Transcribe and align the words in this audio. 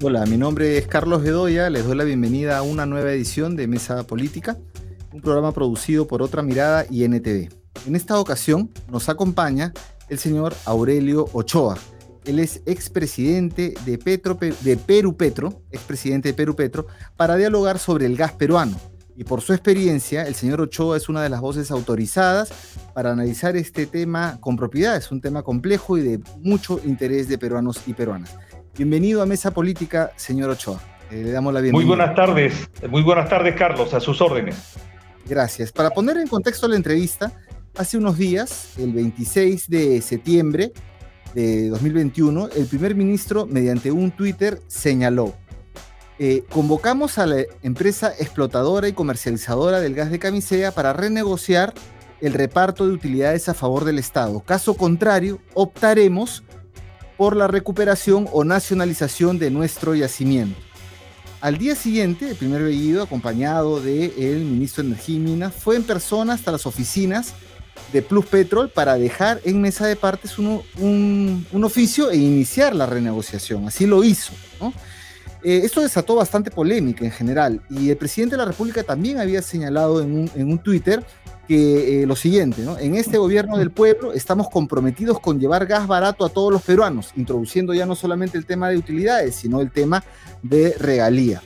Hola, 0.00 0.24
mi 0.26 0.36
nombre 0.36 0.78
es 0.78 0.86
Carlos 0.86 1.24
Bedoya, 1.24 1.68
les 1.70 1.84
doy 1.84 1.96
la 1.96 2.04
bienvenida 2.04 2.56
a 2.56 2.62
una 2.62 2.86
nueva 2.86 3.10
edición 3.10 3.56
de 3.56 3.66
Mesa 3.66 4.06
Política, 4.06 4.56
un 5.12 5.20
programa 5.20 5.50
producido 5.50 6.06
por 6.06 6.22
Otra 6.22 6.40
Mirada 6.40 6.86
y 6.88 7.02
NTV. 7.02 7.48
En 7.84 7.96
esta 7.96 8.20
ocasión 8.20 8.70
nos 8.88 9.08
acompaña 9.08 9.72
el 10.08 10.20
señor 10.20 10.54
Aurelio 10.66 11.26
Ochoa. 11.32 11.76
Él 12.24 12.38
es 12.38 12.62
expresidente 12.64 13.74
de, 13.84 13.98
Petro, 13.98 14.38
de 14.38 14.76
Perú 14.76 15.16
Petro, 15.16 15.62
expresidente 15.72 16.28
de 16.28 16.34
Perú 16.34 16.54
Petro, 16.54 16.86
para 17.16 17.34
dialogar 17.34 17.80
sobre 17.80 18.06
el 18.06 18.16
gas 18.16 18.30
peruano. 18.34 18.78
Y 19.16 19.24
por 19.24 19.40
su 19.40 19.52
experiencia, 19.52 20.22
el 20.28 20.36
señor 20.36 20.60
Ochoa 20.60 20.96
es 20.96 21.08
una 21.08 21.24
de 21.24 21.28
las 21.28 21.40
voces 21.40 21.72
autorizadas 21.72 22.52
para 22.94 23.10
analizar 23.10 23.56
este 23.56 23.84
tema 23.86 24.38
con 24.40 24.56
propiedad. 24.56 24.96
Es 24.96 25.10
un 25.10 25.20
tema 25.20 25.42
complejo 25.42 25.98
y 25.98 26.02
de 26.02 26.20
mucho 26.40 26.80
interés 26.84 27.28
de 27.28 27.36
peruanos 27.36 27.80
y 27.88 27.94
peruanas. 27.94 28.36
Bienvenido 28.78 29.22
a 29.22 29.26
Mesa 29.26 29.50
Política, 29.50 30.12
señor 30.14 30.50
Ochoa. 30.50 30.80
Eh, 31.10 31.22
le 31.24 31.32
damos 31.32 31.52
la 31.52 31.60
bienvenida. 31.60 31.84
Muy 31.84 31.96
buenas 31.96 32.14
tardes, 32.14 32.70
muy 32.88 33.02
buenas 33.02 33.28
tardes, 33.28 33.56
Carlos, 33.56 33.92
a 33.92 33.98
sus 33.98 34.20
órdenes. 34.20 34.74
Gracias. 35.26 35.72
Para 35.72 35.90
poner 35.90 36.16
en 36.16 36.28
contexto 36.28 36.68
la 36.68 36.76
entrevista, 36.76 37.32
hace 37.76 37.98
unos 37.98 38.16
días, 38.16 38.78
el 38.78 38.92
26 38.92 39.68
de 39.68 40.00
septiembre 40.00 40.72
de 41.34 41.70
2021, 41.70 42.50
el 42.54 42.66
primer 42.66 42.94
ministro, 42.94 43.46
mediante 43.46 43.90
un 43.90 44.12
Twitter, 44.12 44.60
señaló, 44.68 45.34
eh, 46.20 46.44
convocamos 46.48 47.18
a 47.18 47.26
la 47.26 47.42
empresa 47.64 48.12
explotadora 48.16 48.86
y 48.86 48.92
comercializadora 48.92 49.80
del 49.80 49.96
gas 49.96 50.12
de 50.12 50.20
camisea 50.20 50.70
para 50.70 50.92
renegociar 50.92 51.74
el 52.20 52.32
reparto 52.32 52.86
de 52.86 52.92
utilidades 52.92 53.48
a 53.48 53.54
favor 53.54 53.84
del 53.84 53.98
Estado. 53.98 54.38
Caso 54.38 54.74
contrario, 54.74 55.40
optaremos 55.54 56.44
por 57.18 57.36
la 57.36 57.48
recuperación 57.48 58.26
o 58.32 58.44
nacionalización 58.44 59.38
de 59.38 59.50
nuestro 59.50 59.94
yacimiento. 59.94 60.58
Al 61.40 61.58
día 61.58 61.74
siguiente, 61.74 62.30
el 62.30 62.36
primer 62.36 62.62
vehículo, 62.62 63.02
acompañado 63.02 63.80
del 63.80 64.40
ministro 64.44 64.82
de 64.82 64.90
Energía 64.90 65.16
y 65.16 65.18
Minas, 65.18 65.54
fue 65.54 65.76
en 65.76 65.82
persona 65.82 66.32
hasta 66.32 66.52
las 66.52 66.64
oficinas 66.64 67.34
de 67.92 68.02
Plus 68.02 68.26
Petrol 68.26 68.70
para 68.70 68.94
dejar 68.94 69.40
en 69.44 69.60
mesa 69.60 69.86
de 69.86 69.96
partes 69.96 70.38
un, 70.38 71.46
oficio 71.62 72.10
e 72.10 72.16
iniciar 72.16 72.74
la 72.74 72.86
renegociación. 72.86 73.66
Así 73.66 73.86
lo 73.86 74.02
hizo. 74.04 74.32
Eh, 75.42 75.60
esto 75.64 75.80
desató 75.80 76.16
bastante 76.16 76.50
polémica 76.50 77.04
en 77.04 77.12
general 77.12 77.62
y 77.70 77.90
el 77.90 77.96
presidente 77.96 78.34
de 78.34 78.38
la 78.38 78.44
República 78.44 78.82
también 78.82 79.20
había 79.20 79.40
señalado 79.40 80.02
en 80.02 80.16
un, 80.16 80.30
en 80.34 80.50
un 80.50 80.58
Twitter 80.58 81.04
que 81.48 82.02
eh, 82.02 82.06
lo 82.06 82.14
siguiente, 82.14 82.60
¿no? 82.62 82.78
En 82.78 82.94
este 82.94 83.16
gobierno 83.16 83.56
del 83.56 83.70
pueblo 83.70 84.12
estamos 84.12 84.50
comprometidos 84.50 85.18
con 85.18 85.40
llevar 85.40 85.66
gas 85.66 85.86
barato 85.86 86.26
a 86.26 86.28
todos 86.28 86.52
los 86.52 86.60
peruanos, 86.60 87.12
introduciendo 87.16 87.72
ya 87.72 87.86
no 87.86 87.96
solamente 87.96 88.36
el 88.36 88.44
tema 88.44 88.68
de 88.68 88.76
utilidades, 88.76 89.34
sino 89.34 89.62
el 89.62 89.70
tema 89.70 90.04
de 90.42 90.74
regalía, 90.78 91.42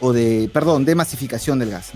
o 0.00 0.12
de, 0.12 0.48
perdón, 0.52 0.84
de 0.84 0.94
masificación 0.94 1.58
del 1.58 1.70
gas. 1.70 1.92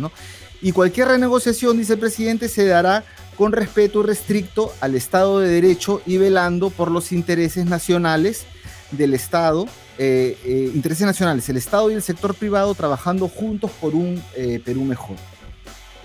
Y 0.61 0.73
cualquier 0.73 1.09
renegociación, 1.09 1.79
dice 1.79 1.93
el 1.93 2.01
presidente, 2.01 2.49
se 2.49 2.67
dará 2.67 3.05
con 3.37 3.53
respeto 3.53 4.03
restricto 4.03 4.73
al 4.81 4.97
Estado 4.97 5.39
de 5.39 5.49
Derecho 5.49 6.03
y 6.05 6.17
velando 6.17 6.71
por 6.71 6.91
los 6.91 7.13
intereses 7.13 7.67
nacionales 7.67 8.47
del 8.91 9.15
Estado, 9.15 9.67
eh, 9.97 10.37
eh, 10.45 10.73
intereses 10.75 11.07
nacionales, 11.07 11.49
el 11.49 11.57
Estado 11.57 11.89
y 11.93 11.95
el 11.95 12.03
sector 12.03 12.35
privado 12.35 12.75
trabajando 12.75 13.29
juntos 13.29 13.71
por 13.81 13.95
un 13.95 14.21
Perú 14.65 14.83
mejor. 14.83 15.17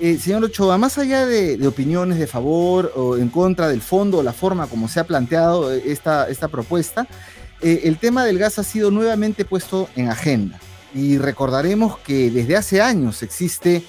Eh, 0.06 0.20
señor 0.20 0.44
Ochoa, 0.44 0.78
más 0.78 0.98
allá 0.98 1.26
de, 1.26 1.66
opiniones 1.66 2.20
de 2.20 2.28
favor 2.28 2.92
o 2.94 3.16
en 3.16 3.30
contra 3.30 3.70
del 3.70 3.80
fondo 3.82 4.18
o 4.18 4.24
la 4.24 4.34
forma 4.34 4.68
como 4.68 4.90
se 4.90 5.00
ha 5.00 5.06
planteado 5.06 5.74
eh, 5.74 5.82
esta, 5.86 6.28
esta 6.28 6.50
propuesta, 6.50 7.08
eh, 7.62 7.84
el 7.86 7.98
tema 7.98 8.26
del 8.26 8.38
gas 8.38 8.60
ha 8.60 8.64
sido 8.64 8.92
nuevamente 8.92 9.46
puesto 9.46 9.88
en 9.96 10.10
agenda. 10.10 10.60
Y 10.94 11.20
recordaremos 11.20 12.00
que 12.00 12.30
desde 12.32 12.58
hace 12.58 12.82
años 12.82 13.24
existe 13.24 13.82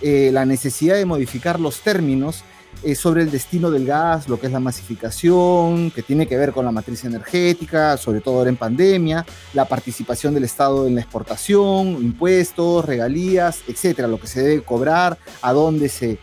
la 0.00 0.46
necesidad 0.46 0.96
de 0.96 1.04
modificar 1.04 1.60
los 1.60 1.80
términos 1.80 2.44
eh, 2.84 2.94
sobre 2.94 3.22
el 3.22 3.30
destino 3.30 3.72
del 3.72 3.86
gas, 3.86 4.28
lo 4.28 4.38
que 4.38 4.46
es 4.46 4.52
la 4.52 4.60
masificación, 4.60 5.90
que 5.90 6.02
tiene 6.02 6.28
que 6.28 6.36
ver 6.36 6.52
con 6.52 6.64
la 6.64 6.70
matriz 6.70 7.04
energética, 7.04 7.96
sobre 7.96 8.20
todo 8.20 8.38
ahora 8.38 8.50
en 8.50 8.56
pandemia, 8.56 9.26
la 9.52 9.64
participación 9.64 10.32
del 10.32 10.44
Estado 10.44 10.86
en 10.86 10.94
la 10.94 11.00
exportación, 11.00 11.88
impuestos, 11.88 12.84
regalías, 12.84 13.62
etcétera, 13.66 14.06
lo 14.06 14.20
que 14.20 14.28
se 14.28 14.42
debe 14.42 14.62
cobrar, 14.62 15.18
a 15.42 15.52
dónde 15.52 15.88
se, 15.88 16.18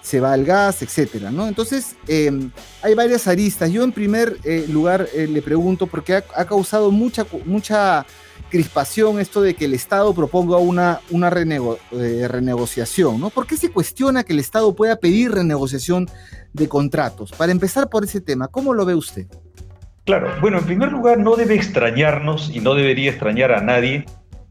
se 0.00 0.18
va 0.18 0.34
el 0.34 0.46
gas, 0.46 0.80
etcétera. 0.80 1.28
Entonces, 1.28 1.96
em, 2.06 2.50
hay 2.80 2.94
varias 2.94 3.28
aristas. 3.28 3.70
Yo 3.70 3.84
en 3.84 3.92
primer 3.92 4.38
eh, 4.44 4.64
lugar 4.66 5.06
eh, 5.12 5.26
le 5.26 5.42
pregunto, 5.42 5.86
porque 5.86 6.14
ha, 6.14 6.24
ha 6.36 6.46
causado 6.46 6.90
mucha, 6.90 7.26
mucha 7.44 8.06
crispación 8.48 9.20
esto 9.20 9.42
de 9.42 9.54
que 9.54 9.66
el 9.66 9.74
Estado 9.74 10.14
proponga 10.14 10.56
una, 10.58 11.00
una 11.10 11.28
eh, 11.28 12.28
renegociación, 12.28 13.20
¿no? 13.20 13.30
¿Por 13.30 13.46
qué 13.46 13.56
se 13.56 13.70
cuestiona 13.70 14.24
que 14.24 14.32
el 14.32 14.38
Estado 14.38 14.74
pueda 14.74 14.96
pedir 14.96 15.32
renegociación 15.32 16.08
de 16.52 16.68
contratos? 16.68 17.32
Para 17.32 17.52
empezar 17.52 17.88
por 17.88 18.04
ese 18.04 18.20
tema, 18.20 18.48
¿cómo 18.48 18.74
lo 18.74 18.84
ve 18.84 18.94
usted? 18.94 19.26
Claro, 20.04 20.30
bueno, 20.40 20.58
en 20.58 20.64
primer 20.64 20.90
lugar, 20.90 21.18
no 21.18 21.36
debe 21.36 21.54
extrañarnos 21.54 22.50
y 22.54 22.60
no 22.60 22.74
debería 22.74 23.10
extrañar 23.10 23.52
a 23.52 23.60
nadie, 23.60 24.06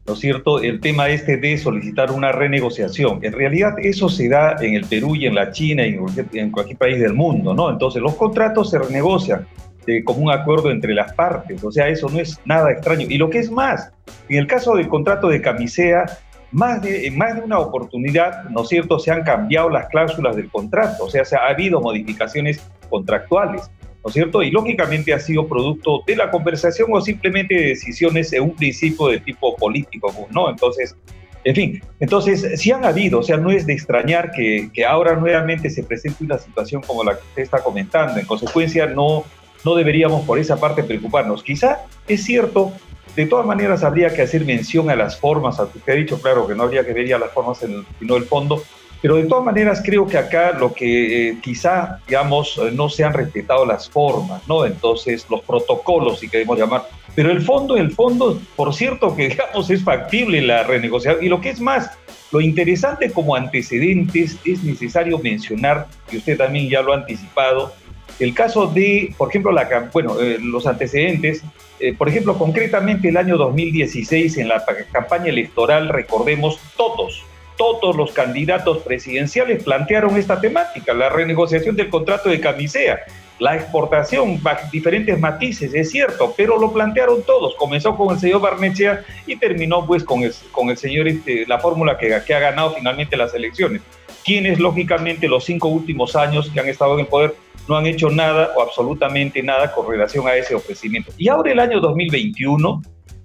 ¿no 0.06 0.14
es 0.14 0.20
cierto?, 0.20 0.60
el 0.60 0.80
tema 0.80 1.08
este 1.08 1.36
de 1.36 1.58
solicitar 1.58 2.12
una 2.12 2.30
renegociación. 2.30 3.18
En 3.22 3.32
realidad, 3.32 3.74
eso 3.78 4.08
se 4.08 4.28
da 4.28 4.56
en 4.60 4.74
el 4.74 4.84
Perú 4.84 5.16
y 5.16 5.26
en 5.26 5.34
la 5.34 5.50
China 5.50 5.84
y 5.84 5.98
en 6.38 6.50
cualquier 6.52 6.78
país 6.78 7.00
del 7.00 7.14
mundo, 7.14 7.54
¿no? 7.54 7.70
Entonces, 7.70 8.00
los 8.00 8.14
contratos 8.14 8.70
se 8.70 8.78
renegocian 8.78 9.46
este, 9.88 10.04
como 10.04 10.20
un 10.20 10.30
acuerdo 10.30 10.70
entre 10.70 10.94
las 10.94 11.12
partes. 11.14 11.64
O 11.64 11.72
sea, 11.72 11.88
eso 11.88 12.08
no 12.10 12.20
es 12.20 12.38
nada 12.44 12.70
extraño. 12.70 13.06
Y 13.08 13.16
lo 13.16 13.30
que 13.30 13.38
es 13.38 13.50
más, 13.50 13.90
en 14.28 14.38
el 14.38 14.46
caso 14.46 14.74
del 14.74 14.88
contrato 14.88 15.28
de 15.28 15.40
camisea, 15.40 16.04
más 16.50 16.82
de, 16.82 17.06
en 17.06 17.16
más 17.16 17.36
de 17.36 17.42
una 17.42 17.58
oportunidad, 17.58 18.44
¿no 18.50 18.62
es 18.62 18.68
cierto?, 18.68 18.98
se 18.98 19.10
han 19.10 19.22
cambiado 19.22 19.70
las 19.70 19.88
cláusulas 19.88 20.36
del 20.36 20.50
contrato, 20.50 21.04
o 21.04 21.10
sea, 21.10 21.24
se 21.24 21.36
ha 21.36 21.46
habido 21.46 21.80
modificaciones 21.80 22.62
contractuales, 22.88 23.70
¿no 24.02 24.08
es 24.08 24.12
cierto? 24.14 24.42
Y 24.42 24.50
lógicamente 24.50 25.12
ha 25.12 25.18
sido 25.18 25.46
producto 25.46 26.02
de 26.06 26.16
la 26.16 26.30
conversación 26.30 26.88
o 26.92 27.00
simplemente 27.00 27.54
de 27.54 27.68
decisiones 27.68 28.32
en 28.32 28.44
un 28.44 28.56
principio 28.56 29.08
de 29.08 29.20
tipo 29.20 29.56
político, 29.56 30.10
¿no? 30.30 30.48
Entonces, 30.48 30.96
en 31.44 31.54
fin, 31.54 31.82
entonces 32.00 32.60
sí 32.60 32.72
han 32.72 32.84
habido, 32.84 33.20
o 33.20 33.22
sea, 33.22 33.36
no 33.36 33.50
es 33.50 33.66
de 33.66 33.74
extrañar 33.74 34.32
que, 34.32 34.70
que 34.72 34.86
ahora 34.86 35.16
nuevamente 35.16 35.70
se 35.70 35.82
presente 35.82 36.24
una 36.24 36.38
situación 36.38 36.82
como 36.82 37.04
la 37.04 37.14
que 37.14 37.22
usted 37.28 37.42
está 37.42 37.62
comentando. 37.62 38.18
En 38.18 38.26
consecuencia, 38.26 38.86
no, 38.86 39.24
no 39.64 39.74
deberíamos 39.74 40.24
por 40.24 40.38
esa 40.38 40.58
parte 40.58 40.82
preocuparnos. 40.82 41.42
Quizá 41.42 41.82
es 42.06 42.24
cierto, 42.24 42.72
de 43.16 43.26
todas 43.26 43.46
maneras 43.46 43.82
habría 43.84 44.14
que 44.14 44.22
hacer 44.22 44.44
mención 44.44 44.90
a 44.90 44.96
las 44.96 45.18
formas, 45.18 45.58
a 45.58 45.64
usted 45.64 45.92
ha 45.92 45.96
dicho, 45.96 46.20
claro, 46.20 46.46
que 46.46 46.54
no 46.54 46.64
habría 46.64 46.84
que 46.84 46.92
ver 46.92 47.06
ya 47.06 47.18
las 47.18 47.32
formas, 47.32 47.58
sino 47.98 48.16
el 48.16 48.24
fondo, 48.24 48.62
pero 49.00 49.16
de 49.16 49.24
todas 49.24 49.44
maneras 49.44 49.82
creo 49.84 50.06
que 50.06 50.18
acá 50.18 50.52
lo 50.52 50.72
que 50.72 51.28
eh, 51.28 51.38
quizá, 51.42 52.00
digamos, 52.06 52.58
eh, 52.58 52.70
no 52.72 52.88
se 52.88 53.04
han 53.04 53.12
respetado 53.12 53.64
las 53.64 53.88
formas, 53.88 54.46
¿no? 54.48 54.64
Entonces, 54.64 55.26
los 55.30 55.40
protocolos, 55.42 56.20
si 56.20 56.28
queremos 56.28 56.58
llamar, 56.58 56.88
pero 57.14 57.30
el 57.30 57.42
fondo, 57.42 57.76
el 57.76 57.92
fondo, 57.92 58.40
por 58.56 58.74
cierto, 58.74 59.14
que 59.14 59.28
digamos 59.30 59.70
es 59.70 59.82
factible 59.84 60.42
la 60.42 60.64
renegociación, 60.64 61.24
y 61.24 61.28
lo 61.28 61.40
que 61.40 61.50
es 61.50 61.60
más, 61.60 61.90
lo 62.32 62.40
interesante 62.40 63.10
como 63.10 63.34
antecedentes 63.34 64.36
es 64.44 64.62
necesario 64.62 65.18
mencionar, 65.18 65.86
y 66.10 66.16
usted 66.16 66.36
también 66.36 66.68
ya 66.68 66.82
lo 66.82 66.92
ha 66.92 66.96
anticipado, 66.96 67.72
el 68.18 68.34
caso 68.34 68.66
de, 68.66 69.14
por 69.16 69.28
ejemplo, 69.28 69.52
la, 69.52 69.90
bueno, 69.92 70.20
eh, 70.20 70.38
los 70.40 70.66
antecedentes, 70.66 71.42
eh, 71.80 71.94
por 71.94 72.08
ejemplo, 72.08 72.36
concretamente 72.36 73.08
el 73.08 73.16
año 73.16 73.36
2016, 73.36 74.38
en 74.38 74.48
la 74.48 74.64
campaña 74.90 75.28
electoral, 75.28 75.88
recordemos, 75.88 76.58
todos, 76.76 77.24
todos 77.56 77.96
los 77.96 78.12
candidatos 78.12 78.78
presidenciales 78.78 79.62
plantearon 79.62 80.16
esta 80.16 80.40
temática, 80.40 80.94
la 80.94 81.08
renegociación 81.08 81.76
del 81.76 81.90
contrato 81.90 82.28
de 82.28 82.40
camisea, 82.40 83.00
la 83.38 83.54
exportación, 83.54 84.40
diferentes 84.72 85.18
matices, 85.20 85.72
es 85.72 85.90
cierto, 85.90 86.34
pero 86.36 86.58
lo 86.58 86.72
plantearon 86.72 87.22
todos. 87.22 87.54
Comenzó 87.54 87.96
con 87.96 88.12
el 88.12 88.18
señor 88.20 88.40
Barnechea 88.40 89.04
y 89.26 89.36
terminó 89.36 89.86
pues 89.86 90.02
con 90.02 90.22
el, 90.22 90.34
con 90.50 90.70
el 90.70 90.76
señor, 90.76 91.06
este, 91.06 91.46
la 91.46 91.60
fórmula 91.60 91.96
que, 91.98 92.20
que 92.26 92.34
ha 92.34 92.40
ganado 92.40 92.74
finalmente 92.74 93.16
las 93.16 93.32
elecciones. 93.34 93.82
Quienes, 94.24 94.58
lógicamente, 94.58 95.28
los 95.28 95.44
cinco 95.44 95.68
últimos 95.68 96.16
años 96.16 96.50
que 96.50 96.58
han 96.58 96.68
estado 96.68 96.94
en 96.94 97.00
el 97.00 97.06
poder 97.06 97.34
no 97.68 97.76
han 97.76 97.86
hecho 97.86 98.10
nada 98.10 98.50
o 98.56 98.62
absolutamente 98.62 99.42
nada 99.42 99.72
con 99.72 99.88
relación 99.88 100.26
a 100.26 100.34
ese 100.34 100.54
ofrecimiento. 100.54 101.12
Y 101.18 101.28
ahora 101.28 101.52
el 101.52 101.60
año 101.60 101.80
2021, 101.80 102.82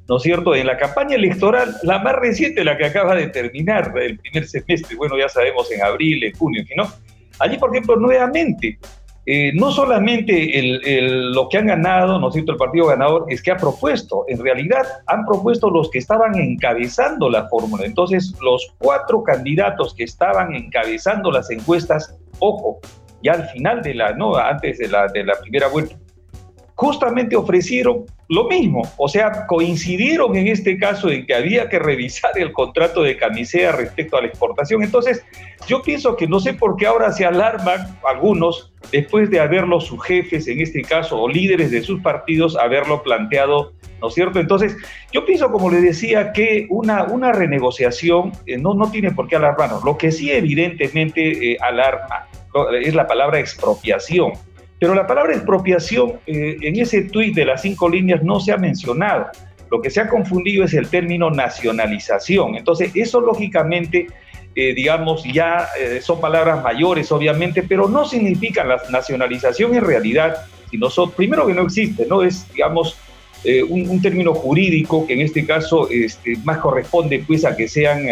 ¿no 0.07 0.17
es 0.17 0.23
cierto? 0.23 0.53
En 0.53 0.67
la 0.67 0.77
campaña 0.77 1.15
electoral, 1.15 1.75
la 1.83 1.99
más 1.99 2.15
reciente, 2.15 2.63
la 2.63 2.77
que 2.77 2.85
acaba 2.85 3.15
de 3.15 3.27
terminar, 3.27 3.93
el 3.99 4.19
primer 4.19 4.47
semestre, 4.47 4.95
bueno, 4.95 5.17
ya 5.17 5.29
sabemos 5.29 5.71
en 5.71 5.81
abril, 5.81 6.23
en 6.23 6.33
junio, 6.33 6.63
¿no? 6.75 6.91
Allí, 7.39 7.57
por 7.57 7.71
ejemplo, 7.71 7.95
nuevamente, 7.95 8.77
eh, 9.25 9.53
no 9.55 9.71
solamente 9.71 10.51
lo 11.31 11.47
que 11.47 11.57
han 11.57 11.67
ganado, 11.67 12.19
¿no 12.19 12.27
es 12.27 12.33
cierto?, 12.33 12.51
el 12.51 12.57
partido 12.57 12.87
ganador, 12.87 13.25
es 13.29 13.41
que 13.41 13.51
ha 13.51 13.57
propuesto, 13.57 14.25
en 14.27 14.43
realidad 14.43 14.85
han 15.07 15.25
propuesto 15.25 15.69
los 15.69 15.89
que 15.89 15.99
estaban 15.99 16.35
encabezando 16.35 17.29
la 17.29 17.47
fórmula. 17.47 17.85
Entonces, 17.85 18.35
los 18.41 18.73
cuatro 18.77 19.23
candidatos 19.23 19.95
que 19.95 20.03
estaban 20.03 20.53
encabezando 20.53 21.31
las 21.31 21.49
encuestas, 21.49 22.17
ojo, 22.39 22.81
ya 23.23 23.33
al 23.33 23.47
final 23.49 23.81
de 23.81 23.93
la, 23.93 24.13
no, 24.13 24.35
antes 24.35 24.77
de 24.77 24.87
la, 24.87 25.07
de 25.07 25.23
la 25.23 25.33
primera 25.41 25.67
vuelta, 25.67 25.95
justamente 26.75 27.35
ofrecieron 27.35 28.05
lo 28.33 28.47
mismo, 28.47 28.81
o 28.97 29.07
sea, 29.07 29.45
coincidieron 29.45 30.35
en 30.35 30.47
este 30.47 30.75
caso 30.79 31.11
en 31.11 31.27
que 31.27 31.35
había 31.35 31.69
que 31.69 31.77
revisar 31.77 32.31
el 32.35 32.51
contrato 32.51 33.03
de 33.03 33.15
camisea 33.15 33.71
respecto 33.73 34.17
a 34.17 34.21
la 34.21 34.27
exportación. 34.27 34.81
Entonces, 34.81 35.23
yo 35.67 35.83
pienso 35.83 36.15
que 36.15 36.25
no 36.25 36.39
sé 36.39 36.53
por 36.53 36.75
qué 36.75 36.87
ahora 36.87 37.11
se 37.11 37.25
alarman 37.25 37.95
algunos, 38.03 38.73
después 38.91 39.29
de 39.29 39.39
haberlo 39.39 39.79
sus 39.79 40.03
jefes, 40.03 40.47
en 40.47 40.61
este 40.61 40.81
caso, 40.81 41.21
o 41.21 41.29
líderes 41.29 41.69
de 41.69 41.83
sus 41.83 42.01
partidos, 42.01 42.57
haberlo 42.57 43.03
planteado, 43.03 43.73
¿no 44.01 44.07
es 44.07 44.15
cierto? 44.15 44.39
Entonces, 44.39 44.75
yo 45.11 45.25
pienso, 45.25 45.51
como 45.51 45.69
le 45.69 45.81
decía, 45.81 46.33
que 46.33 46.65
una, 46.71 47.03
una 47.03 47.33
renegociación 47.33 48.31
eh, 48.47 48.57
no, 48.57 48.73
no 48.73 48.89
tiene 48.89 49.11
por 49.11 49.27
qué 49.27 49.35
alarmarnos. 49.35 49.83
Lo 49.83 49.95
que 49.95 50.11
sí 50.11 50.31
evidentemente 50.31 51.51
eh, 51.51 51.57
alarma 51.61 52.27
es 52.81 52.95
la 52.95 53.05
palabra 53.05 53.39
expropiación 53.39 54.33
pero 54.83 54.95
la 54.95 55.07
palabra 55.07 55.33
expropiación 55.33 56.19
eh, 56.27 56.57
en 56.59 56.77
ese 56.77 57.03
tuit 57.03 57.33
de 57.33 57.45
las 57.45 57.61
cinco 57.61 57.87
líneas 57.87 58.21
no 58.21 58.41
se 58.41 58.51
ha 58.51 58.57
mencionado. 58.57 59.27
Lo 59.71 59.81
que 59.81 59.89
se 59.89 60.01
ha 60.01 60.09
confundido 60.09 60.65
es 60.65 60.73
el 60.73 60.89
término 60.89 61.31
nacionalización. 61.31 62.55
Entonces, 62.55 62.91
eso 62.93 63.21
lógicamente, 63.21 64.07
eh, 64.53 64.73
digamos, 64.73 65.23
ya 65.23 65.69
eh, 65.79 66.01
son 66.01 66.19
palabras 66.19 66.61
mayores, 66.61 67.09
obviamente, 67.13 67.63
pero 67.63 67.87
no 67.87 68.03
significa 68.03 68.65
la 68.65 68.81
nacionalización 68.89 69.73
en 69.73 69.85
realidad, 69.85 70.47
sino 70.69 70.89
primero 71.15 71.47
que 71.47 71.53
no 71.53 71.61
existe, 71.61 72.05
¿no? 72.05 72.21
Es, 72.21 72.51
digamos, 72.51 72.97
un, 73.69 74.01
término 74.01 74.33
jurídico 74.33 75.07
que 75.07 75.13
en 75.13 75.21
este 75.21 75.45
caso 75.45 75.87
este, 75.89 76.35
más 76.43 76.57
corresponde 76.57 77.23
pues 77.25 77.45
a 77.45 77.55
que 77.55 77.69
sean, 77.69 78.05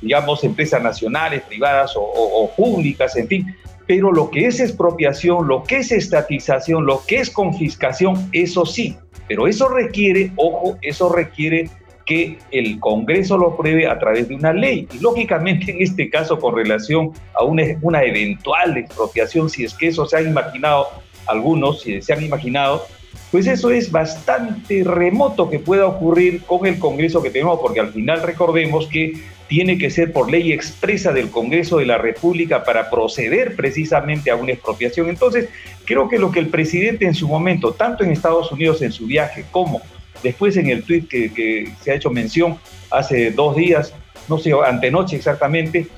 digamos, 0.00 0.44
empresas 0.44 0.80
nacionales, 0.80 1.42
privadas 1.42 1.92
o 1.96 2.52
públicas, 2.56 3.16
en 3.16 3.26
fin 3.26 3.56
pero 3.86 4.12
lo 4.12 4.30
que 4.30 4.46
es 4.46 4.60
expropiación, 4.60 5.46
lo 5.46 5.64
que 5.64 5.78
es 5.78 5.92
estatización, 5.92 6.86
lo 6.86 7.02
que 7.06 7.16
es 7.16 7.30
confiscación, 7.30 8.28
eso 8.32 8.64
sí, 8.64 8.96
pero 9.28 9.46
eso 9.46 9.68
requiere, 9.68 10.32
ojo, 10.36 10.78
eso 10.82 11.12
requiere 11.12 11.68
que 12.06 12.38
el 12.50 12.78
Congreso 12.80 13.38
lo 13.38 13.52
apruebe 13.52 13.86
a 13.86 13.98
través 13.98 14.28
de 14.28 14.34
una 14.34 14.52
ley. 14.52 14.86
Y 14.92 14.98
lógicamente 14.98 15.72
en 15.72 15.82
este 15.82 16.10
caso 16.10 16.38
con 16.38 16.54
relación 16.54 17.12
a 17.34 17.44
una, 17.44 17.64
una 17.80 18.02
eventual 18.02 18.76
expropiación, 18.76 19.48
si 19.48 19.64
es 19.64 19.74
que 19.74 19.88
eso 19.88 20.06
se 20.06 20.18
han 20.18 20.28
imaginado 20.28 20.88
algunos, 21.26 21.80
si 21.80 22.02
se 22.02 22.12
han 22.12 22.22
imaginado, 22.22 22.86
pues 23.34 23.48
eso 23.48 23.72
es 23.72 23.90
bastante 23.90 24.84
remoto 24.84 25.50
que 25.50 25.58
pueda 25.58 25.86
ocurrir 25.86 26.42
con 26.42 26.66
el 26.66 26.78
Congreso 26.78 27.20
que 27.20 27.30
tenemos, 27.30 27.58
porque 27.58 27.80
al 27.80 27.92
final 27.92 28.22
recordemos 28.22 28.86
que 28.86 29.14
tiene 29.48 29.76
que 29.76 29.90
ser 29.90 30.12
por 30.12 30.30
ley 30.30 30.52
expresa 30.52 31.12
del 31.12 31.30
Congreso 31.30 31.78
de 31.78 31.86
la 31.86 31.98
República 31.98 32.62
para 32.62 32.90
proceder 32.90 33.56
precisamente 33.56 34.30
a 34.30 34.36
una 34.36 34.52
expropiación. 34.52 35.08
Entonces, 35.08 35.48
creo 35.84 36.08
que 36.08 36.20
lo 36.20 36.30
que 36.30 36.38
el 36.38 36.46
presidente 36.46 37.06
en 37.06 37.14
su 37.14 37.26
momento, 37.26 37.72
tanto 37.72 38.04
en 38.04 38.12
Estados 38.12 38.52
Unidos 38.52 38.82
en 38.82 38.92
su 38.92 39.04
viaje 39.04 39.44
como 39.50 39.82
después 40.22 40.56
en 40.56 40.68
el 40.68 40.84
tuit 40.84 41.08
que, 41.08 41.72
se 41.82 41.90
ha 41.90 41.96
hecho 41.96 42.10
mención 42.10 42.56
hace 42.92 43.32
dos 43.32 43.56
días, 43.56 43.92
no 44.28 44.38
sé, 44.38 44.52
antenoche 44.64 45.16
exactamente, 45.16 45.88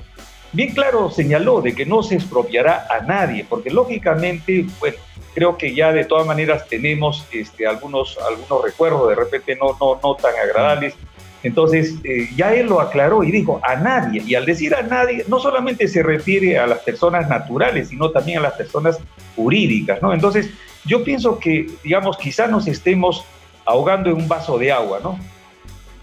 bien 0.57 0.73
claro 0.73 1.11
señaló 1.11 1.61
de 1.61 1.75
que 1.75 1.85
no 1.85 2.01
se 2.01 2.15
expropiará 2.15 2.87
a 2.89 3.01
nadie, 3.01 3.45
porque 3.47 3.69
lógicamente, 3.69 4.65
bueno, 4.79 4.97
creo 5.35 5.55
que 5.55 5.75
ya 5.75 5.93
de 5.93 6.03
todas 6.03 6.25
maneras 6.25 6.67
tenemos 6.67 7.25
este, 7.31 7.67
algunos, 7.67 8.17
algunos 8.27 8.63
recuerdos, 8.63 9.07
de 9.09 9.15
repente 9.15 9.55
no, 9.55 9.77
no, 9.79 9.99
no 10.01 10.15
tan 10.15 10.33
agradables, 10.35 10.95
entonces, 11.43 11.95
eh, 12.03 12.29
ya 12.35 12.53
él 12.53 12.65
lo 12.65 12.81
aclaró 12.81 13.23
y 13.23 13.31
dijo 13.31 13.61
a 13.63 13.75
nadie. 13.75 14.23
Y 14.25 14.35
al 14.35 14.45
decir 14.45 14.73
a 14.73 14.81
nadie, 14.81 15.23
no 15.27 15.39
solamente 15.39 15.87
se 15.87 16.01
refiere 16.01 16.57
a 16.57 16.65
las 16.65 16.79
personas 16.79 17.29
naturales, 17.29 17.89
sino 17.89 18.09
también 18.09 18.39
a 18.39 18.41
las 18.41 18.53
personas 18.53 18.97
jurídicas, 19.35 20.01
¿no? 20.01 20.13
Entonces, 20.13 20.49
yo 20.83 21.03
pienso 21.03 21.37
que, 21.39 21.69
digamos, 21.83 22.17
quizás 22.17 22.49
nos 22.49 22.67
estemos 22.67 23.23
ahogando 23.65 24.09
en 24.09 24.15
un 24.15 24.27
vaso 24.27 24.57
de 24.57 24.71
agua, 24.71 24.99
¿no? 25.03 25.19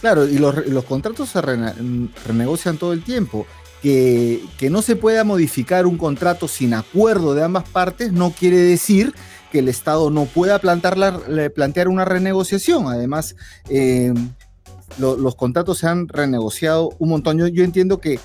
Claro, 0.01 0.27
y 0.27 0.39
los, 0.39 0.85
contratos 0.85 1.31
se 1.31 1.41
renegocian 1.41 2.77
todo 2.77 2.93
el 2.93 3.03
tiempo. 3.03 3.47
Que, 3.85 4.71
no 4.71 4.81
se 4.81 4.97
pueda 4.97 5.25
modificar 5.25 5.85
un 5.85 5.99
contrato 5.99 6.49
sin 6.49 6.73
acuerdo 6.73 7.35
de 7.35 7.45
ambas 7.45 7.69
partes 7.69 8.13
no 8.13 8.31
quiere 8.31 8.57
decir 8.57 9.13
que 9.53 9.59
el 9.59 9.69
Estado 9.69 10.09
no 10.09 10.25
pueda 10.25 10.59
plantear, 10.59 11.53
plantear 11.55 11.89
una 11.89 12.07
renegociación. 12.07 12.87
Además, 12.87 13.37
eh, 13.69 14.15
los 14.97 15.35
contratos 15.35 15.77
se 15.79 15.87
han 15.87 16.09
renegociado 16.09 16.93
un 16.99 17.11
montón. 17.11 17.37
Yo, 17.37 17.63
entiendo 17.63 17.99
que, 17.99 18.19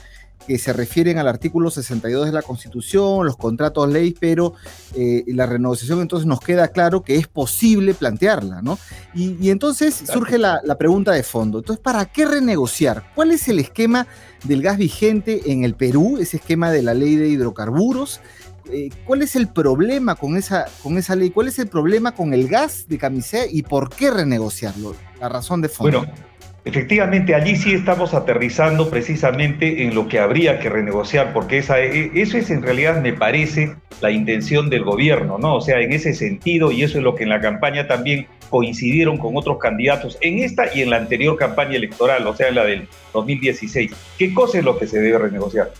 se 0.58 0.74
refieren 0.74 1.18
al 1.18 1.28
artículo 1.28 1.70
62 1.70 2.26
de 2.26 2.32
la 2.32 2.42
Constitución, 2.42 3.26
los 3.26 3.38
contratos 3.38 3.90
ley, 3.90 4.16
pero 4.20 4.54
eh, 4.96 5.24
la 5.28 5.46
renegociación 5.46 6.02
entonces 6.02 6.26
nos 6.26 6.40
queda 6.40 6.70
claro 6.70 7.04
que 7.04 7.16
es 7.16 7.28
posible 7.28 7.94
plantearla, 7.94 8.62
¿no? 8.62 8.80
Y, 9.14 9.50
entonces 9.50 10.04
surge 10.12 10.38
la, 10.38 10.62
pregunta 10.78 11.12
de 11.12 11.24
fondo. 11.24 11.60
Entonces, 11.60 11.82
¿para 11.84 12.06
qué 12.06 12.26
renegociar? 12.26 13.12
¿Cuál 13.16 13.32
es 13.32 13.48
el 13.48 13.60
esquema 13.60 14.08
del 14.44 14.62
gas 14.62 14.78
vigente 14.78 15.52
en 15.52 15.64
el 15.64 15.76
Perú, 15.76 16.18
ese 16.20 16.38
esquema 16.38 16.72
de 16.72 16.82
la 16.82 16.94
ley 16.94 17.16
de 17.16 17.28
hidrocarburos? 17.28 18.22
Eh, 18.72 18.90
¿Cuál 19.06 19.24
es 19.24 19.36
el 19.36 19.48
problema 19.48 20.16
con 20.16 20.38
esa, 20.38 20.66
con 20.84 20.98
esa 20.98 21.16
ley? 21.16 21.32
¿Cuál 21.32 21.48
es 21.48 21.60
el 21.60 21.68
problema 21.68 22.14
con 22.14 22.34
el 22.34 22.48
gas 22.48 22.86
de 22.88 22.98
camisea 22.98 23.46
y 23.50 23.64
por 23.64 23.90
qué 23.90 24.12
renegociarlo? 24.12 24.96
La 25.20 25.28
razón 25.28 25.62
de 25.62 25.70
fondo. 25.70 26.00
Bueno, 26.00 26.14
Efectivamente, 26.70 27.34
allí 27.34 27.56
sí 27.56 27.74
estamos 27.74 28.14
aterrizando 28.14 28.92
precisamente 28.92 29.86
en 29.86 29.96
lo 29.96 30.08
que 30.08 30.20
habría 30.20 30.60
que 30.60 30.70
renegociar, 30.70 31.34
porque 31.34 31.58
esa, 31.58 31.80
e, 31.80 32.12
eso 32.14 32.38
es 32.38 32.52
en 32.52 32.62
realidad, 32.62 33.02
me 33.02 33.12
parece, 33.12 33.74
la 34.02 34.12
intención 34.12 34.70
del 34.70 34.84
gobierno, 34.84 35.40
¿no? 35.40 35.56
O 35.56 35.62
sea, 35.62 35.80
en 35.80 35.94
ese 35.94 36.14
sentido, 36.14 36.72
y 36.72 36.84
eso 36.84 37.00
es 37.00 37.04
lo 37.04 37.16
que 37.16 37.24
en 37.24 37.30
la 37.30 37.42
campaña 37.42 37.88
también 37.88 38.28
coincidieron 38.52 39.18
con 39.18 39.36
otros 39.36 39.58
candidatos, 39.58 40.20
en 40.22 40.44
esta 40.44 40.72
y 40.72 40.84
en 40.84 40.92
la 40.92 40.98
anterior 40.98 41.38
campaña 41.38 41.76
electoral, 41.76 42.28
o 42.28 42.36
sea, 42.36 42.50
en 42.50 42.56
la 42.56 42.66
del 42.66 42.88
2016. 43.14 43.92
¿Qué 44.20 44.32
cosa 44.32 44.60
es 44.60 44.64
lo 44.64 44.78
que 44.78 44.86
se 44.86 45.00
debe 45.02 45.18
renegociar? 45.18 45.72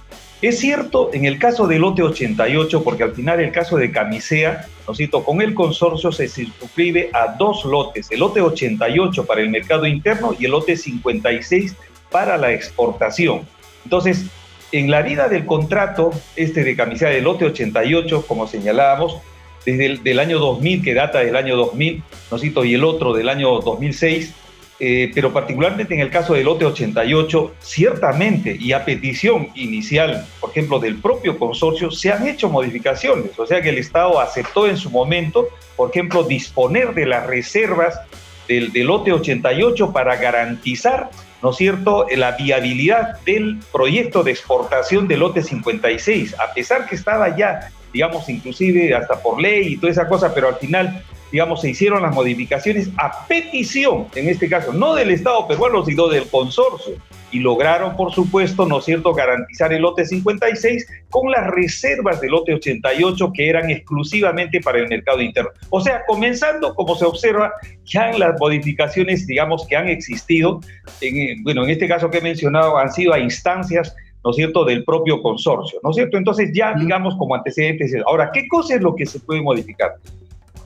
Es 0.42 0.60
cierto 0.60 1.10
en 1.14 1.26
el 1.26 1.38
caso 1.38 1.68
del 1.68 1.82
lote 1.82 2.02
88, 2.02 2.82
porque 2.82 3.04
al 3.04 3.14
final 3.14 3.42
el 3.42 3.52
caso 3.52 3.76
de 3.76 3.92
Camisea, 3.92 4.68
¿no 4.88 4.96
cito, 4.96 5.26
con 5.26 5.42
el 5.42 5.54
consorcio 5.54 6.14
se 6.14 6.30
circunscribe 6.30 7.10
a 7.14 7.36
dos 7.38 7.66
lotes, 7.66 8.10
el 8.10 8.22
lote 8.22 8.40
88 8.40 9.26
para 9.26 9.42
el 9.42 9.50
mercado 9.50 9.86
interno 9.86 10.34
y 10.40 10.46
el 10.46 10.52
lote 10.52 10.78
56 10.78 11.76
para 12.10 12.38
la 12.38 12.54
exportación. 12.54 13.42
Entonces, 13.84 14.28
en 14.72 14.90
la 14.90 15.02
vida 15.02 15.28
del 15.28 15.46
contrato, 15.46 16.12
este 16.38 16.64
de 16.64 16.76
Camisea 16.76 17.10
del 17.10 17.26
lote 17.26 17.44
88, 17.44 18.26
como 18.26 18.48
señalábamos, 18.48 19.18
desde 19.66 19.88
el 19.88 20.04
del 20.04 20.20
año 20.20 20.40
2000, 20.40 20.84
que 20.84 20.94
data 20.94 21.20
del 21.20 21.36
año 21.36 21.58
2000, 21.58 22.02
¿no 22.32 22.38
cito, 22.38 22.64
y 22.64 22.76
el 22.76 22.86
otro 22.86 23.14
del 23.14 23.28
año 23.28 23.60
2006, 23.60 24.34
eh, 24.82 25.12
pero 25.14 25.34
particularmente 25.34 25.94
en 25.94 26.00
el 26.00 26.10
caso 26.10 26.34
del 26.34 26.46
lote 26.46 26.66
88, 26.66 27.56
ciertamente 27.60 28.56
y 28.58 28.72
a 28.72 28.86
petición 28.86 29.50
inicial, 29.56 30.26
por 30.40 30.52
ejemplo, 30.52 30.80
del 30.80 31.02
propio 31.02 31.38
consorcio, 31.38 31.92
se 31.92 32.14
han 32.14 32.26
hecho 32.26 32.50
modificaciones. 32.50 33.38
O 33.38 33.46
sea 33.46 33.62
que 33.62 33.70
el 33.70 33.78
Estado 33.78 34.22
aceptó 34.22 34.68
en 34.68 34.78
su 34.78 34.90
momento, 34.90 35.50
por 35.76 35.90
ejemplo, 35.90 36.24
disponer 36.24 36.94
de 36.94 37.06
las 37.06 37.28
reservas 37.28 38.00
del, 38.48 38.72
del 38.72 38.88
lote 38.88 39.12
88 39.12 39.92
para 39.92 40.16
garantizar, 40.16 41.10
¿no 41.44 41.52
es 41.52 41.58
cierto?, 41.58 42.06
la 42.16 42.32
viabilidad 42.32 43.20
del 43.26 43.60
proyecto 43.74 44.24
de 44.24 44.32
exportación 44.32 45.10
del 45.10 45.20
lote 45.20 45.44
56, 45.44 46.36
a 46.40 46.54
pesar 46.54 46.88
que 46.88 46.96
estaba 46.96 47.36
ya, 47.36 47.70
digamos, 47.92 48.30
inclusive 48.30 48.96
hasta 48.96 49.22
por 49.22 49.42
ley 49.42 49.74
y 49.74 49.78
toda 49.78 49.92
esa 49.92 50.08
cosa, 50.08 50.34
pero 50.34 50.48
al 50.48 50.56
final 50.56 51.04
digamos, 51.32 51.62
se 51.62 51.70
hicieron 51.70 52.02
las 52.02 52.14
modificaciones 52.14 52.90
a 52.98 53.28
petición, 53.28 54.08
en 54.16 54.30
este 54.30 54.50
caso, 54.50 54.74
no 54.74 54.96
del 54.96 55.12
Estado 55.12 55.48
peruano, 55.48 55.86
sino 55.86 56.08
del 56.08 56.28
consorcio. 56.28 56.96
Y 57.32 57.40
lograron, 57.40 57.96
por 57.96 58.12
supuesto, 58.12 58.66
¿no 58.66 58.80
es 58.80 58.86
cierto?, 58.86 59.14
garantizar 59.14 59.72
el 59.72 59.84
lote 59.84 60.04
56 60.04 60.88
con 61.12 61.30
las 61.30 61.46
reservas 61.52 62.20
del 62.22 62.32
lote 62.32 62.56
88 62.56 63.32
que 63.36 63.50
eran 63.50 63.70
exclusivamente 63.70 64.60
para 64.62 64.80
el 64.80 64.88
mercado 64.88 65.22
interno. 65.22 65.52
O 65.70 65.80
sea, 65.80 66.02
comenzando, 66.08 66.74
como 66.74 66.96
se 66.96 67.06
observa, 67.06 67.54
ya 67.84 68.10
en 68.10 68.20
las 68.20 68.40
modificaciones, 68.40 69.28
digamos, 69.28 69.68
que 69.68 69.76
han 69.76 69.90
existido, 69.90 70.60
en, 71.02 71.44
bueno, 71.44 71.64
en 71.66 71.70
este 71.70 71.88
caso 71.88 72.10
que 72.10 72.18
he 72.18 72.22
mencionado, 72.22 72.78
han 72.78 72.92
sido 72.92 73.14
a 73.14 73.20
instancias 73.20 73.96
¿no 74.24 74.32
es 74.32 74.36
cierto?, 74.36 74.66
del 74.66 74.84
propio 74.84 75.22
consorcio, 75.22 75.80
¿no 75.82 75.92
es 75.92 75.96
cierto? 75.96 76.18
Entonces 76.18 76.52
ya, 76.54 76.74
digamos, 76.74 77.16
como 77.16 77.36
antecedentes, 77.36 77.96
ahora, 78.06 78.32
¿qué 78.34 78.48
cosa 78.48 78.76
es 78.76 78.82
lo 78.82 78.96
que 78.96 79.06
se 79.06 79.20
puede 79.20 79.42
modificar? 79.42 79.96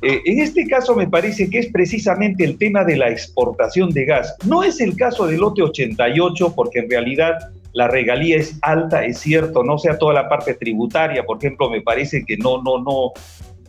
Eh, 0.03 0.21
en 0.25 0.39
este 0.39 0.67
caso 0.67 0.95
me 0.95 1.07
parece 1.07 1.49
que 1.49 1.59
es 1.59 1.67
precisamente 1.67 2.43
el 2.43 2.57
tema 2.57 2.83
de 2.83 2.97
la 2.97 3.09
exportación 3.09 3.89
de 3.91 4.03
gas. 4.03 4.35
No 4.45 4.61
es 4.61 4.81
el 4.81 4.97
caso 4.97 5.27
del 5.27 5.39
lote 5.39 5.61
88 5.61 6.53
porque 6.55 6.79
en 6.79 6.89
realidad 6.89 7.51
la 7.71 7.87
regalía 7.87 8.37
es 8.37 8.59
alta, 8.61 9.05
es 9.05 9.19
cierto, 9.19 9.63
no 9.63 9.77
sea 9.77 9.97
toda 9.97 10.13
la 10.13 10.27
parte 10.27 10.55
tributaria, 10.55 11.23
por 11.23 11.37
ejemplo, 11.37 11.69
me 11.69 11.81
parece 11.81 12.23
que 12.25 12.37
no, 12.37 12.61
no, 12.61 12.83
no, 12.83 13.13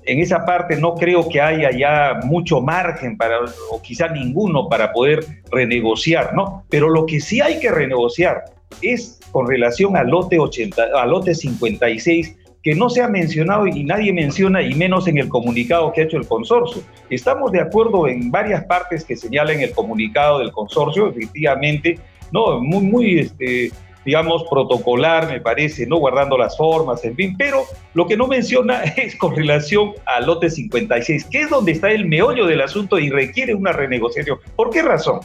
en 0.04 0.18
esa 0.18 0.44
parte 0.44 0.76
no 0.76 0.94
creo 0.94 1.28
que 1.28 1.40
haya 1.40 1.70
ya 1.70 2.20
mucho 2.24 2.60
margen 2.60 3.16
para, 3.16 3.38
o 3.70 3.80
quizá 3.80 4.08
ninguno 4.08 4.68
para 4.68 4.92
poder 4.92 5.24
renegociar, 5.50 6.34
¿no? 6.34 6.64
Pero 6.68 6.90
lo 6.90 7.06
que 7.06 7.20
sí 7.20 7.40
hay 7.40 7.60
que 7.60 7.70
renegociar 7.70 8.44
es 8.82 9.20
con 9.30 9.46
relación 9.46 9.96
al 9.96 10.08
lote 10.08 10.38
80, 10.38 10.82
al 10.94 11.10
lote 11.10 11.34
56 11.34 12.36
que 12.64 12.74
no 12.74 12.88
se 12.88 13.02
ha 13.02 13.08
mencionado 13.08 13.66
y 13.66 13.84
nadie 13.84 14.10
menciona, 14.12 14.62
y 14.62 14.74
menos 14.74 15.06
en 15.06 15.18
el 15.18 15.28
comunicado 15.28 15.92
que 15.92 16.00
ha 16.00 16.04
hecho 16.04 16.16
el 16.16 16.26
consorcio. 16.26 16.82
Estamos 17.10 17.52
de 17.52 17.60
acuerdo 17.60 18.08
en 18.08 18.30
varias 18.30 18.64
partes 18.64 19.04
que 19.04 19.16
señalan 19.16 19.60
el 19.60 19.72
comunicado 19.72 20.38
del 20.38 20.50
consorcio, 20.50 21.10
efectivamente, 21.10 21.98
no, 22.32 22.58
muy, 22.60 22.82
muy, 22.82 23.18
este, 23.18 23.70
digamos, 24.06 24.44
protocolar, 24.48 25.28
me 25.30 25.42
parece, 25.42 25.86
no 25.86 25.98
guardando 25.98 26.38
las 26.38 26.56
formas, 26.56 27.04
en 27.04 27.14
fin, 27.14 27.36
pero 27.36 27.64
lo 27.92 28.06
que 28.06 28.16
no 28.16 28.26
menciona 28.26 28.82
es 28.96 29.14
con 29.16 29.36
relación 29.36 29.92
al 30.06 30.24
lote 30.24 30.48
56, 30.48 31.26
que 31.26 31.42
es 31.42 31.50
donde 31.50 31.72
está 31.72 31.90
el 31.90 32.06
meollo 32.06 32.46
del 32.46 32.62
asunto 32.62 32.98
y 32.98 33.10
requiere 33.10 33.54
una 33.54 33.72
renegociación. 33.72 34.38
¿Por 34.56 34.70
qué 34.70 34.80
razón? 34.80 35.20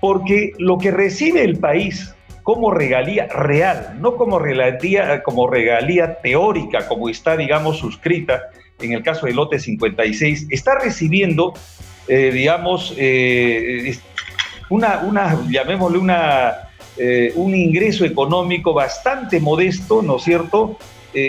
Porque 0.00 0.52
lo 0.58 0.78
que 0.78 0.90
recibe 0.90 1.44
el 1.44 1.58
país 1.58 2.14
como 2.42 2.72
regalía 2.72 3.26
real, 3.28 3.96
no 4.00 4.16
como 4.16 4.38
regalía, 4.38 5.22
como 5.22 5.48
regalía 5.48 6.16
teórica, 6.20 6.88
como 6.88 7.08
está, 7.08 7.36
digamos, 7.36 7.78
suscrita 7.78 8.50
en 8.80 8.92
el 8.92 9.02
caso 9.02 9.26
del 9.26 9.36
lote 9.36 9.58
56, 9.58 10.48
está 10.50 10.78
recibiendo, 10.78 11.54
eh, 12.08 12.30
digamos, 12.32 12.94
eh, 12.98 13.96
una, 14.70 14.98
una, 14.98 15.38
llamémosle 15.48 15.98
una, 15.98 16.68
eh, 16.96 17.32
un 17.36 17.54
ingreso 17.54 18.04
económico 18.04 18.74
bastante 18.74 19.40
modesto, 19.40 20.02
¿no 20.02 20.16
es 20.16 20.24
cierto? 20.24 20.76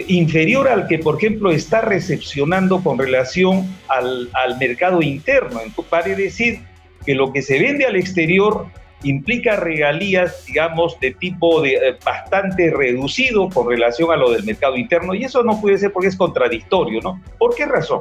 inferior 0.08 0.70
al 0.70 0.88
que, 0.88 0.98
por 0.98 1.18
ejemplo, 1.18 1.52
está 1.52 1.82
recepcionando 1.82 2.82
con 2.82 2.98
relación 2.98 3.68
al, 3.90 4.30
al 4.32 4.58
mercado 4.58 5.02
interno. 5.02 5.60
Entonces, 5.60 5.92
vale 5.92 6.16
decir 6.16 6.62
que 7.06 7.14
lo 7.14 7.34
que 7.34 7.42
se 7.42 7.60
vende 7.60 7.86
al 7.86 7.98
exterior 7.98 8.68
implica 9.04 9.58
regalías, 9.58 10.46
digamos, 10.46 11.00
de 11.00 11.12
tipo 11.12 11.62
de, 11.62 11.74
eh, 11.74 11.98
bastante 12.04 12.72
reducido 12.72 13.50
con 13.50 13.70
relación 13.70 14.12
a 14.12 14.16
lo 14.16 14.32
del 14.32 14.44
mercado 14.44 14.78
interno, 14.78 15.14
y 15.14 15.24
eso 15.24 15.44
no 15.44 15.62
puede 15.62 15.78
ser 15.78 15.92
porque 15.92 16.08
es 16.08 16.16
contradictorio, 16.16 17.02
¿no? 17.02 17.22
¿Por 17.38 17.56
qué 17.56 17.66
razón? 17.66 18.00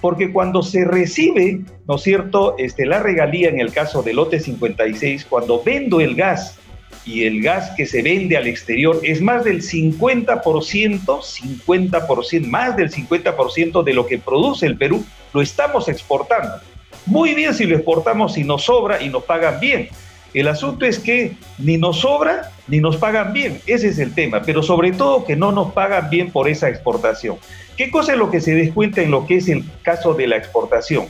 Porque 0.00 0.32
cuando 0.32 0.62
se 0.62 0.84
recibe, 0.84 1.60
¿no 1.86 1.96
es 1.96 2.02
cierto?, 2.02 2.54
este, 2.58 2.86
la 2.86 3.00
regalía 3.00 3.48
en 3.48 3.60
el 3.60 3.72
caso 3.72 4.02
del 4.02 4.16
lote 4.16 4.38
56, 4.38 5.24
cuando 5.24 5.62
vendo 5.62 6.00
el 6.00 6.14
gas 6.14 6.58
y 7.06 7.24
el 7.24 7.42
gas 7.42 7.72
que 7.76 7.86
se 7.86 8.02
vende 8.02 8.36
al 8.36 8.46
exterior 8.46 9.00
es 9.02 9.20
más 9.20 9.44
del 9.44 9.62
50%, 9.62 10.42
50%, 10.42 12.46
más 12.46 12.76
del 12.76 12.90
50% 12.90 13.82
de 13.82 13.94
lo 13.94 14.06
que 14.06 14.18
produce 14.18 14.66
el 14.66 14.76
Perú, 14.76 15.04
lo 15.32 15.42
estamos 15.42 15.88
exportando. 15.88 16.54
Muy 17.06 17.34
bien 17.34 17.52
si 17.52 17.64
lo 17.64 17.76
exportamos 17.76 18.38
y 18.38 18.44
nos 18.44 18.64
sobra 18.64 19.02
y 19.02 19.08
nos 19.08 19.24
pagan 19.24 19.60
bien. 19.60 19.88
El 20.34 20.48
asunto 20.48 20.84
es 20.84 20.98
que 20.98 21.36
ni 21.58 21.78
nos 21.78 22.00
sobra 22.00 22.50
ni 22.66 22.80
nos 22.80 22.96
pagan 22.96 23.32
bien. 23.32 23.60
Ese 23.66 23.88
es 23.88 23.98
el 23.98 24.14
tema. 24.14 24.42
Pero 24.42 24.62
sobre 24.62 24.92
todo 24.92 25.24
que 25.24 25.36
no 25.36 25.52
nos 25.52 25.72
pagan 25.72 26.10
bien 26.10 26.30
por 26.30 26.48
esa 26.48 26.68
exportación. 26.68 27.38
¿Qué 27.76 27.90
cosa 27.90 28.12
es 28.12 28.18
lo 28.18 28.30
que 28.30 28.40
se 28.40 28.54
descuenta 28.54 29.02
en 29.02 29.10
lo 29.10 29.26
que 29.26 29.36
es 29.36 29.48
el 29.48 29.64
caso 29.82 30.14
de 30.14 30.26
la 30.26 30.36
exportación? 30.36 31.06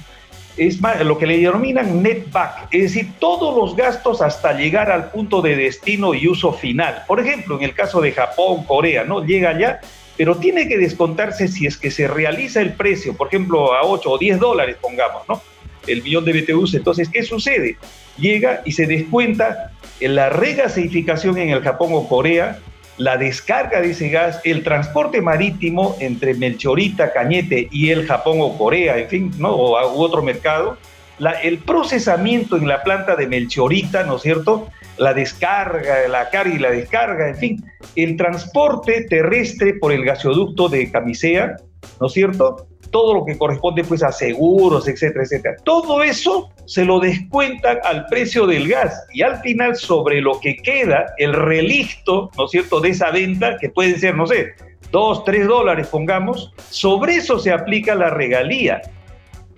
Es 0.57 0.79
lo 0.81 1.19
que 1.19 1.27
le 1.27 1.39
denominan 1.39 2.01
net 2.01 2.31
back, 2.31 2.69
es 2.71 2.83
decir, 2.83 3.11
todos 3.19 3.57
los 3.57 3.75
gastos 3.75 4.23
hasta 4.23 4.53
llegar 4.53 4.89
al 4.89 5.11
punto 5.11 5.43
de 5.43 5.57
destino 5.57 6.15
y 6.15 6.29
uso 6.29 6.53
final. 6.53 7.03
Por 7.09 7.19
ejemplo, 7.19 7.57
en 7.57 7.65
el 7.65 7.75
caso 7.75 8.01
de 8.01 8.13
Japón, 8.13 8.63
Corea, 8.63 9.03
¿no? 9.03 9.25
Llega 9.25 9.51
allá, 9.51 9.81
pero 10.17 10.37
tiene 10.37 10.69
que 10.69 10.79
descontarse 10.79 11.49
si 11.49 11.67
es 11.67 11.77
que 11.77 11.91
se 11.91 12.07
realiza 12.07 12.61
el 12.61 12.75
precio, 12.75 13.17
por 13.17 13.27
ejemplo, 13.27 13.75
a 13.75 13.83
8 13.83 14.09
o 14.09 14.17
10 14.17 14.39
dólares, 14.39 14.77
pongamos, 14.81 15.23
¿no? 15.29 15.43
El 15.87 16.03
millón 16.03 16.25
de 16.25 16.41
BTUs. 16.41 16.75
Entonces, 16.75 17.09
¿qué 17.09 17.23
sucede? 17.23 17.77
llega 18.19 18.63
y 18.65 18.73
se 18.73 18.87
descuenta 18.87 19.73
en 20.01 20.15
la 20.15 20.29
regasificación 20.29 21.39
en 21.39 21.51
el 21.51 21.63
Japón 21.63 21.91
o 21.93 22.09
Corea, 22.09 22.59
la 22.97 23.17
descarga 23.17 23.81
de 23.81 23.91
ese 23.91 24.09
gas, 24.09 24.41
el 24.45 24.63
transporte 24.63 25.21
marítimo 25.21 25.97
entre 26.01 26.35
Melchorita, 26.35 27.13
Cañete 27.13 27.69
y 27.71 27.91
el 27.91 28.07
Japón 28.07 28.39
o 28.41 28.57
Corea, 28.57 28.99
en 28.99 29.09
fin, 29.09 29.31
¿no? 29.39 29.51
o 29.51 29.97
u 29.97 30.03
otro 30.03 30.23
mercado, 30.23 30.77
la, 31.19 31.33
el 31.33 31.59
procesamiento 31.59 32.57
en 32.57 32.69
la 32.69 32.83
planta 32.83 33.17
de 33.17 33.27
Melchorita, 33.27 34.05
¿no 34.05 34.17
es 34.17 34.23
cierto? 34.23 34.69
La 34.97 35.13
descarga, 35.13 36.07
la 36.09 36.31
carga 36.31 36.55
y 36.55 36.59
la 36.59 36.71
descarga, 36.71 37.29
en 37.29 37.37
fin, 37.37 37.65
el 37.97 38.17
transporte 38.17 39.07
terrestre 39.09 39.75
por 39.75 39.93
el 39.93 40.05
gasoducto 40.05 40.69
de 40.69 40.91
Camisea, 40.91 41.57
¿no 42.01 42.07
es 42.07 42.13
cierto? 42.13 42.69
Todo 42.91 43.15
lo 43.15 43.25
que 43.25 43.37
corresponde 43.37 43.85
pues 43.85 44.03
a 44.03 44.13
seguros, 44.13 44.89
etcétera, 44.89 45.25
etcétera. 45.25 45.57
Todo 45.65 46.03
eso 46.03 46.51
se 46.67 46.85
lo 46.85 47.01
descuentan 47.01 47.79
al 47.85 48.07
precio 48.07 48.47
del 48.47 48.69
gas 48.69 49.07
y 49.13 49.23
al 49.23 49.41
final 49.41 49.77
sobre 49.77 50.21
lo 50.21 50.41
que 50.41 50.57
queda, 50.57 51.15
el 51.19 51.33
relicto, 51.33 52.31
¿no 52.37 52.45
es 52.47 52.51
cierto?, 52.51 52.81
de 52.81 52.91
esa 52.91 53.11
venta, 53.11 53.57
que 53.61 53.71
pueden 53.71 53.99
ser, 53.99 54.17
no 54.17 54.27
sé, 54.27 54.55
dos, 54.91 55.25
tres 55.25 55.47
dólares, 55.47 55.89
pongamos, 55.89 56.53
sobre 56.71 57.17
eso 57.17 57.39
se 57.39 57.53
aplica 57.53 57.95
la 57.95 58.11
regalía. 58.11 58.81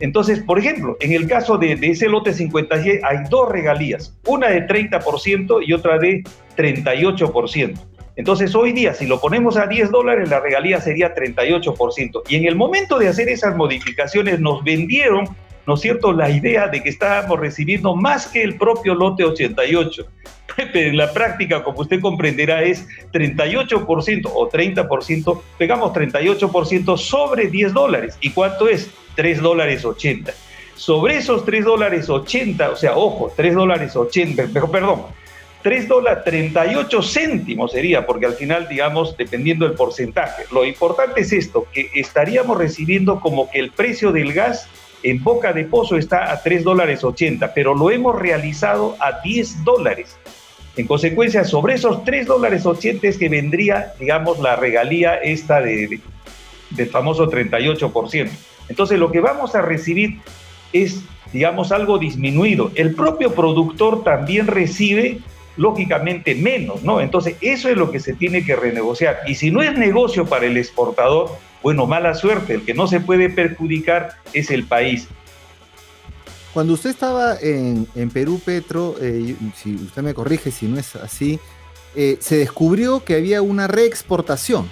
Entonces, 0.00 0.40
por 0.40 0.59
ejemplo, 0.59 0.97
en 1.00 1.12
el 1.12 1.26
caso 1.26 1.56
de, 1.56 1.76
de 1.76 1.90
ese 1.90 2.09
lote 2.09 2.33
56 2.33 3.00
hay 3.02 3.18
dos 3.30 3.49
regalías, 3.50 4.16
una 4.26 4.49
de 4.49 4.66
30% 4.66 5.66
y 5.66 5.73
otra 5.73 5.99
de 5.99 6.23
38%. 6.56 7.78
Entonces 8.16 8.54
hoy 8.54 8.73
día, 8.73 8.94
si 8.94 9.06
lo 9.06 9.20
ponemos 9.20 9.58
a 9.58 9.66
10 9.66 9.90
dólares, 9.90 10.30
la 10.30 10.40
regalía 10.40 10.80
sería 10.80 11.14
38%. 11.14 12.23
Y 12.28 12.37
en 12.37 12.46
el 12.46 12.56
momento 12.56 12.99
de 12.99 13.08
hacer 13.08 13.28
esas 13.28 13.54
modificaciones 13.56 14.40
nos 14.40 14.64
vendieron, 14.64 15.28
¿no 15.66 15.75
es 15.75 15.80
cierto?, 15.80 16.12
la 16.12 16.30
idea 16.30 16.68
de 16.68 16.82
que 16.82 16.88
estábamos 16.88 17.38
recibiendo 17.38 17.94
más 17.94 18.26
que 18.26 18.42
el 18.42 18.56
propio 18.56 18.94
lote 18.94 19.25
88. 19.25 20.06
En 20.73 20.96
la 20.96 21.12
práctica, 21.12 21.62
como 21.62 21.80
usted 21.80 22.00
comprenderá, 22.00 22.62
es 22.62 22.88
38% 23.12 24.30
o 24.32 24.49
30%, 24.49 25.42
pegamos 25.58 25.92
38% 25.92 26.96
sobre 26.96 27.49
10 27.49 27.75
dólares. 27.75 28.16
¿Y 28.23 28.30
cuánto 28.30 28.66
es? 28.66 28.90
3 29.16 29.42
dólares 29.42 29.85
80. 29.85 30.32
Sobre 30.75 31.18
esos 31.18 31.44
3 31.44 31.62
dólares 31.62 32.08
80, 32.08 32.70
o 32.70 32.76
sea, 32.76 32.96
ojo, 32.96 33.30
3 33.37 33.54
dólares 33.54 33.96
80, 33.96 34.46
perdón, 34.70 35.02
3 35.66 35.88
dólares 35.88 36.23
38 36.23 37.02
céntimos 37.02 37.73
sería, 37.73 38.06
porque 38.06 38.26
al 38.26 38.35
final, 38.35 38.68
digamos, 38.68 39.16
dependiendo 39.16 39.66
del 39.66 39.75
porcentaje. 39.75 40.44
Lo 40.52 40.64
importante 40.64 41.23
es 41.23 41.32
esto, 41.32 41.66
que 41.73 41.90
estaríamos 41.92 42.56
recibiendo 42.56 43.18
como 43.18 43.50
que 43.50 43.58
el 43.58 43.73
precio 43.73 44.12
del 44.12 44.32
gas 44.32 44.68
en 45.02 45.25
boca 45.25 45.52
de 45.52 45.64
pozo 45.64 45.96
está 45.96 46.30
a 46.30 46.40
3 46.40 46.62
dólares 46.62 47.02
80, 47.02 47.52
pero 47.52 47.75
lo 47.75 47.90
hemos 47.90 48.14
realizado 48.14 48.96
a 49.00 49.20
10 49.23 49.64
dólares. 49.64 50.16
En 50.76 50.87
consecuencia, 50.87 51.42
sobre 51.42 51.75
esos 51.75 52.04
3 52.04 52.28
dólares 52.28 52.64
80 52.64 53.08
es 53.08 53.18
que 53.18 53.28
vendría, 53.28 53.92
digamos, 53.99 54.38
la 54.38 54.54
regalía 54.54 55.16
esta 55.16 55.61
de, 55.61 55.99
del 56.70 56.90
famoso 56.90 57.28
38%. 57.28 58.30
Entonces, 58.68 59.00
lo 59.00 59.11
que 59.11 59.18
vamos 59.18 59.56
a 59.56 59.62
recibir 59.62 60.20
es, 60.73 61.02
digamos, 61.32 61.73
algo 61.73 61.99
disminuido. 61.99 62.70
El 62.76 62.94
propio 62.94 63.35
productor 63.35 64.04
también 64.04 64.46
recibe 64.46 65.23
lógicamente 65.56 66.34
menos, 66.34 66.82
¿no? 66.82 67.00
Entonces, 67.00 67.36
eso 67.40 67.68
es 67.68 67.76
lo 67.76 67.90
que 67.90 68.00
se 68.00 68.14
tiene 68.14 68.44
que 68.44 68.56
renegociar. 68.56 69.20
Y 69.26 69.34
si 69.34 69.50
no 69.50 69.62
es 69.62 69.76
negocio 69.76 70.26
para 70.26 70.46
el 70.46 70.56
exportador, 70.56 71.30
bueno, 71.62 71.86
mala 71.86 72.14
suerte, 72.14 72.54
el 72.54 72.64
que 72.64 72.75
no 72.75 72.86
se 72.86 73.00
puede 73.00 73.30
perjudicar 73.30 74.10
es 74.32 74.50
el 74.50 74.64
país. 74.64 75.08
Cuando 76.52 76.75
usted 76.75 76.90
estaba 76.90 77.36
en, 77.40 77.86
Perú, 78.12 78.40
Petro, 78.44 78.96
eh, 79.00 79.36
si 79.54 79.75
usted 79.75 80.02
me 80.02 80.14
corrige 80.14 80.50
si 80.50 80.66
no 80.66 80.78
es 80.78 80.96
así, 80.96 81.38
eh, 81.94 82.16
se 82.20 82.38
descubrió 82.38 83.04
que 83.04 83.14
había 83.14 83.42
una 83.42 83.66
reexportación 83.66 84.68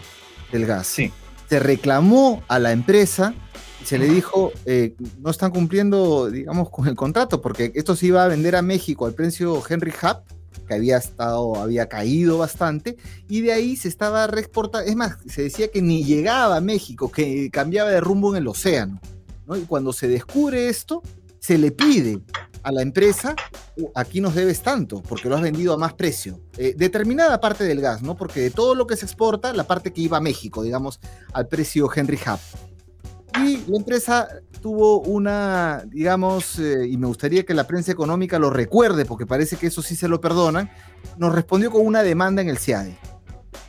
del 0.51 0.67
gas. 0.67 0.87
Sí. 0.87 1.13
Se 1.49 1.59
reclamó 1.59 2.43
a 2.49 2.59
la 2.59 2.73
empresa 2.73 3.35
se 3.85 3.99
le 3.99 4.07
dijo, 4.07 4.53
eh, 4.65 4.95
no 5.21 5.31
están 5.31 5.51
cumpliendo, 5.51 6.31
digamos, 6.31 6.71
con 6.71 6.89
el 6.89 6.95
contrato, 6.95 7.41
porque 7.41 7.71
esto 7.75 7.95
se 7.95 8.07
iba 8.07 8.25
a 8.25 8.29
vender 8.29 8.57
a 8.57 8.63
México 8.63 9.07
al 9.07 9.13
precio 9.13 9.63
Henry 9.69 9.93
Hub, 10.03 10.23
que 10.67 10.75
había 10.75 10.99
estado, 10.99 11.57
había 11.57 11.89
caído 11.89 12.39
bastante, 12.39 12.97
y 13.29 13.41
de 13.43 13.53
ahí 13.53 13.77
se 13.77 13.89
estaba 13.89 14.27
reexportando, 14.27 14.89
es 14.89 14.97
más, 14.97 15.17
se 15.27 15.43
decía 15.43 15.69
que 15.69 15.83
ni 15.83 16.05
llegaba 16.05 16.57
a 16.57 16.61
México, 16.61 17.11
que 17.11 17.51
cambiaba 17.51 17.91
de 17.91 18.01
rumbo 18.01 18.31
en 18.35 18.43
el 18.43 18.49
océano, 18.49 19.01
¿no? 19.47 19.57
Y 19.57 19.63
cuando 19.63 19.93
se 19.93 20.09
descubre 20.09 20.69
esto, 20.69 21.03
se 21.39 21.59
le 21.59 21.71
pide 21.71 22.21
a 22.63 22.73
la 22.73 22.81
empresa, 22.81 23.37
uh, 23.77 23.91
aquí 23.95 24.21
nos 24.21 24.35
debes 24.35 24.63
tanto, 24.63 25.03
porque 25.03 25.29
lo 25.29 25.37
has 25.37 25.43
vendido 25.43 25.75
a 25.75 25.77
más 25.77 25.93
precio. 25.93 26.41
Eh, 26.57 26.75
determinada 26.77 27.39
parte 27.41 27.65
del 27.65 27.83
gas, 27.83 28.01
¿no? 28.01 28.17
Porque 28.17 28.41
de 28.41 28.51
todo 28.51 28.75
lo 28.75 28.87
que 28.87 28.97
se 28.97 29.05
exporta, 29.05 29.53
la 29.53 29.65
parte 29.65 29.93
que 29.93 30.01
iba 30.01 30.17
a 30.17 30.21
México, 30.21 30.63
digamos, 30.63 30.99
al 31.35 31.47
precio 31.47 31.91
Henry 31.95 32.19
Hub. 32.27 32.39
Y 33.43 33.65
la 33.69 33.77
empresa 33.77 34.29
tuvo 34.61 35.01
una, 35.01 35.85
digamos, 35.87 36.59
eh, 36.59 36.87
y 36.89 36.97
me 36.97 37.07
gustaría 37.07 37.45
que 37.45 37.55
la 37.55 37.67
prensa 37.67 37.93
económica 37.93 38.39
lo 38.39 38.51
recuerde, 38.51 39.05
porque 39.05 39.27
parece 39.27 39.57
que 39.57 39.67
eso 39.67 39.83
sí 39.83 39.97
se 39.97 40.09
lo 40.09 40.21
perdonan, 40.21 40.71
nos 41.19 41.35
respondió 41.35 41.71
con 41.71 41.85
una 41.85 42.03
demanda 42.03 42.43
en 42.43 42.49
el 42.49 42.59
CIADI. 42.59 42.97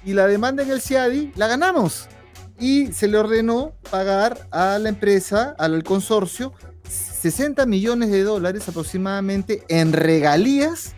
Y 0.06 0.14
la 0.14 0.28
demanda 0.28 0.64
en 0.64 0.72
el 0.72 0.82
CIADI 0.82 1.34
la 1.36 1.48
ganamos. 1.48 2.08
Y 2.60 2.94
se 2.94 3.08
le 3.08 3.18
ordenó 3.18 3.74
pagar 3.92 4.48
a 4.52 4.80
la 4.80 4.90
empresa, 4.90 5.56
al 5.58 5.84
consorcio, 5.84 6.54
60 6.88 7.66
millones 7.66 8.12
de 8.12 8.24
dólares 8.24 8.70
aproximadamente 8.70 9.64
en 9.68 9.92
regalías 9.94 10.95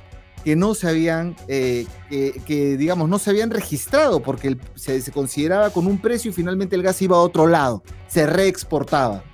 que 0.47 0.55
no 0.55 0.75
se 0.75 0.87
habían, 0.87 1.35
eh, 1.49 1.85
que, 2.09 2.77
digamos, 2.77 3.09
no 3.09 3.19
se 3.19 3.31
habían 3.31 3.49
registrado 3.49 4.21
porque 4.21 4.55
se, 4.75 5.03
consideraba 5.11 5.71
con 5.71 5.87
un 5.87 5.97
precio 5.97 6.31
y 6.31 6.33
finalmente 6.33 6.77
el 6.77 6.83
gas 6.83 7.01
iba 7.01 7.17
a 7.17 7.19
otro 7.19 7.47
lado, 7.47 7.83
se 8.07 8.25
reexportaba. 8.25 9.25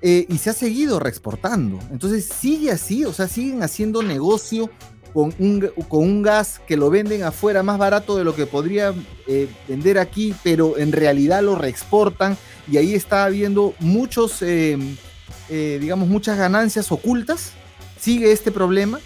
Eh, 0.00 0.26
y 0.28 0.38
se 0.38 0.50
ha 0.50 0.52
seguido 0.52 1.00
reexportando. 1.00 1.80
Entonces 1.90 2.24
sigue 2.24 2.70
así, 2.70 3.04
o 3.04 3.12
sea, 3.12 3.26
siguen 3.26 3.64
haciendo 3.64 4.00
negocio 4.04 4.70
con 5.12 5.34
un, 5.40 5.68
con 5.88 6.04
un 6.04 6.22
gas 6.22 6.60
que 6.68 6.76
lo 6.76 6.88
venden 6.88 7.24
afuera 7.24 7.64
más 7.64 7.76
barato 7.76 8.16
de 8.16 8.22
lo 8.22 8.36
que 8.36 8.46
podrían 8.46 9.04
eh, 9.26 9.48
vender 9.66 9.98
aquí, 9.98 10.36
pero 10.44 10.78
en 10.78 10.92
realidad 10.92 11.42
lo 11.42 11.56
reexportan 11.56 12.36
y 12.70 12.76
ahí 12.76 12.94
está 12.94 13.24
habiendo 13.24 13.74
muchos, 13.80 14.38
digamos, 15.48 16.08
muchas 16.08 16.38
ganancias 16.38 16.92
ocultas. 16.92 17.54
Sigue 17.98 18.30
este 18.30 18.52
problema 18.52 19.00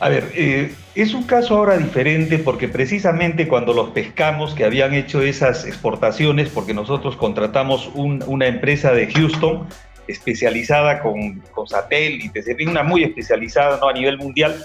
a 0.00 0.08
ver, 0.08 0.32
eh, 0.34 0.74
es 0.94 1.12
un 1.12 1.24
caso 1.24 1.56
ahora 1.56 1.76
diferente 1.76 2.38
porque 2.38 2.68
precisamente 2.68 3.46
cuando 3.46 3.74
los 3.74 3.90
pescamos 3.90 4.54
que 4.54 4.64
habían 4.64 4.94
hecho 4.94 5.20
esas 5.20 5.66
exportaciones, 5.66 6.48
porque 6.48 6.72
nosotros 6.72 7.16
contratamos 7.16 7.90
una 7.94 8.46
empresa 8.46 8.92
de 8.92 9.12
Houston 9.12 9.68
especializada 10.08 11.00
con, 11.00 11.40
con 11.52 11.68
satélites, 11.68 12.46
una 12.66 12.82
muy 12.82 13.04
especializada 13.04 13.78
¿no? 13.78 13.88
a 13.88 13.92
nivel 13.92 14.16
mundial, 14.16 14.56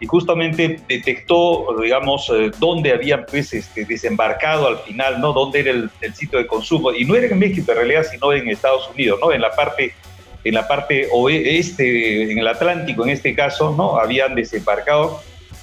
y 0.00 0.06
justamente 0.06 0.80
detectó, 0.88 1.76
digamos, 1.80 2.28
eh, 2.30 2.50
dónde 2.58 2.92
habían 2.92 3.24
pues, 3.30 3.54
este, 3.54 3.84
desembarcado 3.84 4.66
al 4.66 4.78
final, 4.78 5.20
¿no? 5.20 5.32
Dónde 5.32 5.60
era 5.60 5.70
el, 5.70 5.88
el, 6.00 6.12
sitio 6.12 6.40
de 6.40 6.48
consumo, 6.48 6.92
y 6.92 7.04
no 7.04 7.14
era 7.14 7.28
en 7.28 7.38
México 7.38 7.70
en 7.70 7.78
realidad, 7.78 8.02
sino 8.10 8.32
en 8.32 8.48
Estados 8.48 8.90
Unidos, 8.92 9.20
¿no? 9.22 9.30
En 9.30 9.40
la 9.40 9.52
parte 9.52 9.94
en 10.44 10.54
la 10.54 10.66
parte 10.66 11.08
oeste, 11.12 12.30
en 12.32 12.38
el 12.38 12.48
Atlántico 12.48 13.04
en 13.04 13.10
este 13.10 13.34
caso, 13.34 13.74
¿no? 13.76 13.98
Habían 13.98 14.34
desembarcado, 14.34 15.20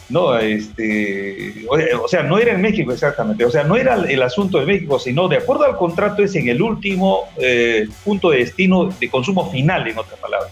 ¿no? 0.09 0.38
Este, 0.38 1.65
o 1.69 2.07
sea, 2.07 2.24
no 2.24 2.38
era 2.38 2.53
en 2.53 2.62
México 2.62 2.91
exactamente, 2.91 3.45
o 3.45 3.51
sea, 3.51 3.63
no 3.63 3.75
era 3.75 3.95
el 3.95 4.21
asunto 4.21 4.59
de 4.59 4.65
México, 4.65 5.00
sino 5.00 5.27
de 5.27 5.38
acuerdo 5.38 5.65
al 5.65 5.77
contrato 5.77 6.24
es 6.24 6.36
en 6.36 6.50
el 6.50 6.62
último 6.62 7.25
eh, 7.38 7.88
punto 8.03 8.31
de 8.31 8.39
destino 8.39 8.86
de 8.86 9.09
consumo 9.09 9.50
final, 9.51 9.88
en 9.88 9.98
otras 9.98 10.19
palabras. 10.19 10.51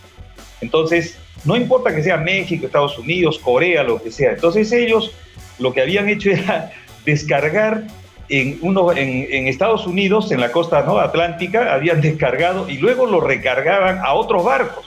Entonces, 0.62 1.18
no 1.46 1.56
importa 1.56 1.96
que 1.96 2.04
sea 2.04 2.18
México, 2.18 2.66
Estados 2.66 2.98
Unidos, 2.98 3.40
Corea, 3.40 3.84
lo 3.84 4.02
que 4.02 4.12
sea. 4.12 4.32
Entonces 4.32 4.72
ellos 4.72 5.12
lo 5.60 5.74
que 5.74 5.82
habían 5.82 6.10
hecho 6.10 6.30
era 6.32 6.72
descargar 7.06 7.84
en, 8.30 8.60
uno, 8.62 8.92
en, 8.92 9.48
Estados 9.48 9.88
Unidos, 9.88 10.32
en 10.32 10.42
la 10.42 10.52
costa 10.52 10.82
¿no? 10.82 11.00
atlántica, 11.00 11.74
habían 11.74 12.02
descargado 12.02 12.70
y 12.70 12.78
luego 12.78 13.06
lo 13.06 13.20
recargaban 13.20 14.00
a 14.00 14.14
otros 14.14 14.44
barcos. 14.44 14.86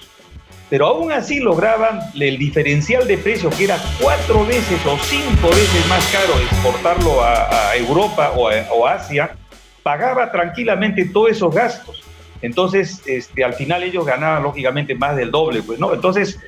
Pero 0.69 0.87
aún 0.87 1.11
así 1.11 1.41
lograban 1.41 2.01
el 2.19 2.39
diferencial 2.39 3.07
de 3.09 3.19
precio, 3.19 3.51
que 3.51 3.65
era 3.65 3.77
cuatro 4.01 4.47
veces 4.47 4.79
o 4.87 4.97
cinco 4.99 5.49
veces 5.49 5.87
más 5.89 6.07
caro 6.13 6.39
exportarlo 6.39 7.25
a, 7.25 7.75
Europa 7.77 8.33
o, 8.37 8.87
a, 8.87 8.93
Asia, 8.93 9.37
pagaba 9.83 10.31
tranquilamente 10.31 11.07
todos 11.07 11.31
esos 11.31 11.53
gastos. 11.53 12.05
Entonces, 12.41 13.03
este, 13.07 13.43
al 13.43 13.55
final 13.55 13.83
ellos 13.83 14.07
ganaban 14.07 14.45
lógicamente 14.45 14.95
más 14.95 15.17
del 15.17 15.33
doble, 15.33 15.63
pues, 15.63 15.81
¿no? 15.81 15.93
Entonces, 15.93 16.39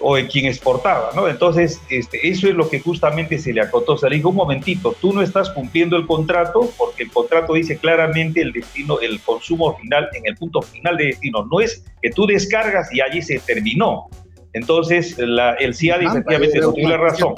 o 0.00 0.16
en 0.16 0.26
quien 0.26 0.46
exportaba, 0.46 1.10
¿no? 1.14 1.28
Entonces, 1.28 1.80
este, 1.90 2.28
eso 2.28 2.48
es 2.48 2.54
lo 2.54 2.68
que 2.68 2.80
justamente 2.80 3.38
se 3.38 3.52
le 3.52 3.60
acotó. 3.60 3.96
Se 3.96 4.08
le 4.08 4.16
dijo, 4.16 4.30
un 4.30 4.36
momentito, 4.36 4.96
tú 5.00 5.12
no 5.12 5.22
estás 5.22 5.50
cumpliendo 5.50 5.96
el 5.96 6.06
contrato 6.06 6.70
porque 6.76 7.04
el 7.04 7.10
contrato 7.10 7.54
dice 7.54 7.76
claramente 7.76 8.40
el 8.40 8.52
destino, 8.52 8.98
el 9.00 9.20
consumo 9.20 9.76
final, 9.76 10.08
en 10.14 10.26
el 10.26 10.36
punto 10.36 10.62
final 10.62 10.96
de 10.96 11.06
destino. 11.06 11.46
No 11.50 11.60
es 11.60 11.84
que 12.02 12.10
tú 12.10 12.26
descargas 12.26 12.92
y 12.94 13.00
allí 13.00 13.22
se 13.22 13.38
terminó. 13.38 14.08
Entonces, 14.52 15.16
la, 15.18 15.52
el 15.54 15.74
CIAD 15.74 16.02
efectivamente 16.02 16.58
no 16.58 16.72
tiene 16.72 16.90
la 16.90 16.96
razón. 16.96 17.34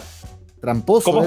Tramposo, 0.62 1.24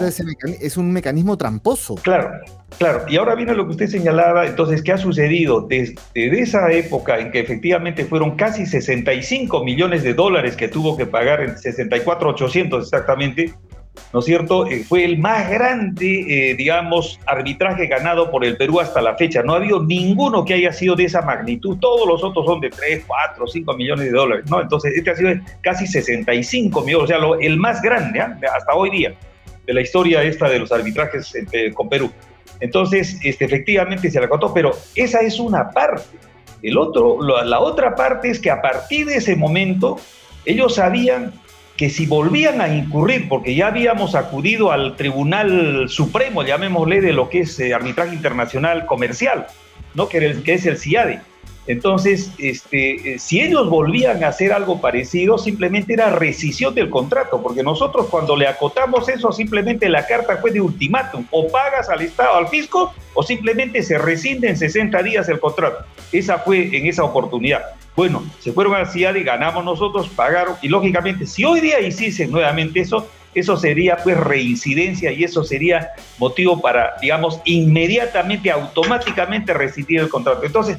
es 0.61 0.77
un 0.77 0.93
mecanismo 0.93 1.35
tramposo. 1.35 1.95
Claro, 1.95 2.39
claro. 2.77 3.03
Y 3.09 3.17
ahora 3.17 3.35
viene 3.35 3.53
lo 3.53 3.65
que 3.65 3.71
usted 3.71 3.87
señalaba, 3.87 4.45
entonces, 4.45 4.81
¿qué 4.81 4.93
ha 4.93 4.97
sucedido? 4.97 5.59
Desde, 5.59 5.97
esa 6.13 6.71
época 6.71 7.19
en 7.19 7.33
que 7.33 7.41
efectivamente 7.41 8.05
fueron 8.05 8.37
casi 8.37 8.65
65 8.65 9.61
millones 9.65 10.03
de 10.03 10.13
dólares 10.13 10.55
que 10.55 10.69
tuvo 10.69 10.95
que 10.95 11.05
pagar, 11.05 11.41
en 11.41 11.57
64,800 11.57 12.81
exactamente, 12.81 13.53
¿no 14.13 14.19
es 14.19 14.25
cierto? 14.25 14.67
Eh, 14.67 14.85
fue 14.87 15.03
el 15.03 15.17
más 15.17 15.49
grande, 15.49 16.51
eh, 16.51 16.55
digamos, 16.55 17.19
arbitraje 17.25 17.87
ganado 17.87 18.31
por 18.31 18.45
el 18.45 18.55
Perú 18.55 18.79
hasta 18.79 19.01
la 19.01 19.15
fecha. 19.15 19.43
No 19.43 19.51
ha 19.51 19.57
habido 19.57 19.83
ninguno 19.83 20.45
que 20.45 20.53
haya 20.53 20.71
sido 20.71 20.95
de 20.95 21.03
esa 21.03 21.23
magnitud. 21.23 21.77
Todos 21.81 22.07
los 22.07 22.23
otros 22.23 22.45
son 22.45 22.61
de 22.61 22.69
3, 22.69 23.03
4, 23.05 23.47
5 23.47 23.73
millones 23.73 24.05
de 24.05 24.11
dólares, 24.17 24.45
¿no? 24.49 24.61
Entonces, 24.61 24.93
este 24.95 25.11
ha 25.11 25.15
sido 25.17 25.33
casi 25.59 25.87
65 25.87 26.83
millones, 26.83 27.03
o 27.03 27.07
sea, 27.07 27.17
el 27.41 27.57
más 27.57 27.81
grande 27.81 28.21
¿ah? 28.21 28.39
hasta 28.55 28.73
hoy 28.73 28.91
día 28.91 29.13
de 29.65 29.73
la 29.73 29.81
historia 29.81 30.23
esta 30.23 30.49
de 30.49 30.59
los 30.59 30.71
arbitrajes 30.71 31.33
eh, 31.35 31.73
con 31.73 31.89
Perú. 31.89 32.11
Entonces, 32.59 33.19
este, 33.23 33.45
efectivamente 33.45 34.09
se 34.09 34.19
la 34.19 34.29
contó, 34.29 34.53
pero 34.53 34.71
esa 34.95 35.19
es 35.19 35.39
una 35.39 35.71
parte. 35.71 36.17
El 36.61 36.77
otro, 36.77 37.21
la 37.21 37.59
otra 37.59 37.95
parte 37.95 38.29
es 38.29 38.39
que 38.39 38.49
a 38.49 38.61
partir 38.61 39.05
de 39.05 39.17
ese 39.17 39.35
momento, 39.35 39.99
ellos 40.45 40.75
sabían 40.75 41.33
que 41.77 41.89
si 41.89 42.05
volvían 42.05 42.61
a 42.61 42.69
incurrir, 42.69 43.27
porque 43.27 43.53
ya 43.53 43.67
habíamos 43.67 44.15
acudido 44.15 44.71
al 44.71 44.95
Tribunal 44.95 45.89
Supremo, 45.89 46.43
llamémosle 46.43 47.01
de 47.01 47.13
lo 47.13 47.29
que 47.29 47.41
es 47.41 47.59
eh, 47.59 47.73
arbitraje 47.73 48.15
internacional 48.15 48.85
comercial, 48.85 49.47
¿no? 49.93 50.07
que, 50.07 50.19
el, 50.19 50.43
que 50.43 50.53
es 50.53 50.65
el 50.65 50.77
CIADE, 50.77 51.19
entonces, 51.67 52.31
este, 52.37 53.15
eh, 53.15 53.19
si 53.19 53.41
ellos 53.41 53.69
volvían 53.69 54.23
a 54.23 54.27
hacer 54.27 54.53
algo 54.53 54.79
parecido, 54.79 55.37
simplemente 55.37 55.93
era 55.93 56.11
rescisión 56.11 56.75
del 56.75 56.89
contrato, 56.89 57.41
porque 57.41 57.63
nosotros 57.63 58.07
cuando 58.09 58.35
le 58.35 58.47
acotamos 58.47 59.09
eso, 59.09 59.31
simplemente 59.31 59.89
la 59.89 60.05
carta 60.05 60.37
fue 60.37 60.51
de 60.51 60.61
ultimátum, 60.61 61.25
o 61.31 61.47
pagas 61.47 61.89
al 61.89 62.01
Estado, 62.01 62.35
al 62.35 62.49
fisco, 62.49 62.93
o 63.15 63.23
simplemente 63.23 63.81
se 63.81 63.97
rescinde 63.97 64.49
en 64.49 64.57
60 64.57 65.01
días 65.01 65.27
el 65.27 65.39
contrato. 65.39 65.85
Esa 66.11 66.37
fue 66.37 66.77
en 66.77 66.85
esa 66.85 67.03
oportunidad. 67.03 67.63
Bueno, 67.95 68.23
se 68.39 68.51
fueron 68.51 68.75
al 68.75 68.87
CIAD 68.87 69.15
y 69.15 69.23
ganamos 69.23 69.65
nosotros, 69.65 70.07
pagaron, 70.09 70.55
y 70.61 70.67
lógicamente, 70.67 71.25
si 71.25 71.45
hoy 71.45 71.61
día 71.61 71.79
hiciesen 71.79 72.29
nuevamente 72.29 72.81
eso, 72.81 73.07
eso 73.33 73.57
sería 73.57 73.97
pues 73.97 74.17
reincidencia 74.17 75.11
y 75.11 75.23
eso 75.23 75.43
sería 75.43 75.89
motivo 76.19 76.61
para, 76.61 76.95
digamos, 77.01 77.41
inmediatamente, 77.43 78.51
automáticamente 78.51 79.53
rescindir 79.53 79.99
el 79.99 80.09
contrato. 80.09 80.43
Entonces, 80.43 80.77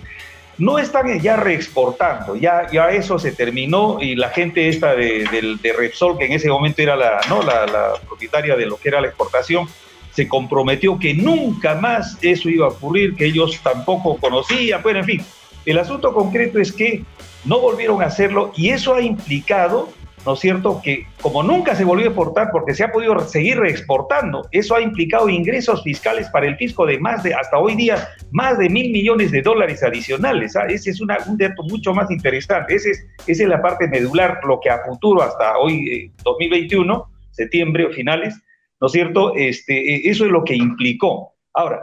no 0.58 0.78
están 0.78 1.20
ya 1.20 1.36
reexportando, 1.36 2.34
ya, 2.34 2.66
ya 2.72 2.90
eso 2.90 3.18
se 3.18 3.32
terminó 3.32 3.98
y 4.00 4.14
la 4.14 4.30
gente 4.30 4.68
esta 4.68 4.94
de, 4.94 5.58
Repsol, 5.76 6.16
que 6.16 6.24
en 6.24 6.32
ese 6.32 6.48
momento 6.48 6.82
era 6.82 6.96
la, 6.96 7.20
¿no? 7.28 7.42
La, 7.42 7.92
propietaria 8.06 8.56
de 8.56 8.66
lo 8.66 8.76
que 8.76 8.88
era 8.88 9.00
la 9.00 9.08
exportación, 9.08 9.68
se 10.12 10.26
comprometió 10.28 10.98
que 10.98 11.12
nunca 11.12 11.74
más 11.74 12.18
eso 12.22 12.48
iba 12.48 12.66
a 12.66 12.70
ocurrir, 12.70 13.14
que 13.16 13.26
ellos 13.26 13.60
tampoco 13.62 14.16
conocían, 14.16 14.82
bueno, 14.82 15.00
en 15.00 15.04
fin, 15.04 15.24
el 15.66 15.78
asunto 15.78 16.14
concreto 16.14 16.58
es 16.58 16.72
que 16.72 17.02
no 17.44 17.60
volvieron 17.60 18.02
a 18.02 18.06
hacerlo 18.06 18.52
y 18.56 18.70
eso 18.70 18.94
ha 18.94 19.02
implicado 19.02 19.90
¿no 20.26 20.34
es 20.34 20.40
cierto?, 20.40 20.80
que 20.82 21.06
como 21.22 21.42
nunca 21.42 21.74
se 21.76 21.84
volvió 21.84 22.06
a 22.06 22.08
exportar 22.08 22.50
porque 22.50 22.74
se 22.74 22.82
ha 22.82 22.90
podido 22.90 23.18
seguir 23.20 23.58
reexportando, 23.58 24.46
eso 24.50 24.74
ha 24.74 24.80
implicado 24.80 25.28
ingresos 25.28 25.82
fiscales 25.84 26.28
para 26.30 26.46
el 26.46 26.56
fisco 26.56 26.84
de 26.84 26.98
más 26.98 27.22
de, 27.22 27.32
hasta 27.32 27.58
hoy 27.58 27.76
día, 27.76 28.08
más 28.32 28.58
de 28.58 28.68
mil 28.68 28.90
millones 28.90 29.30
de 29.30 29.40
dólares 29.40 29.82
adicionales. 29.84 30.56
¿ah? 30.56 30.66
Ese 30.68 30.90
es 30.90 31.00
un 31.00 31.08
dato 31.08 31.62
mucho 31.62 31.94
más 31.94 32.10
interesante. 32.10 32.74
Ese 32.74 32.90
es, 32.90 33.06
esa 33.26 33.44
es 33.44 33.48
la 33.48 33.62
parte 33.62 33.86
medular, 33.86 34.40
lo 34.44 34.58
que 34.60 34.68
a 34.68 34.84
futuro, 34.84 35.22
hasta 35.22 35.56
hoy, 35.58 36.12
2021, 36.24 36.94
eh, 36.94 37.16
septiembre 37.30 37.86
o 37.86 37.90
finales, 37.90 38.34
¿no 38.80 38.88
es 38.88 38.92
cierto?, 38.92 39.32
este, 39.36 39.94
eh, 39.94 40.10
eso 40.10 40.24
es 40.24 40.30
lo 40.30 40.42
que 40.42 40.56
implicó. 40.56 41.34
Ahora, 41.54 41.80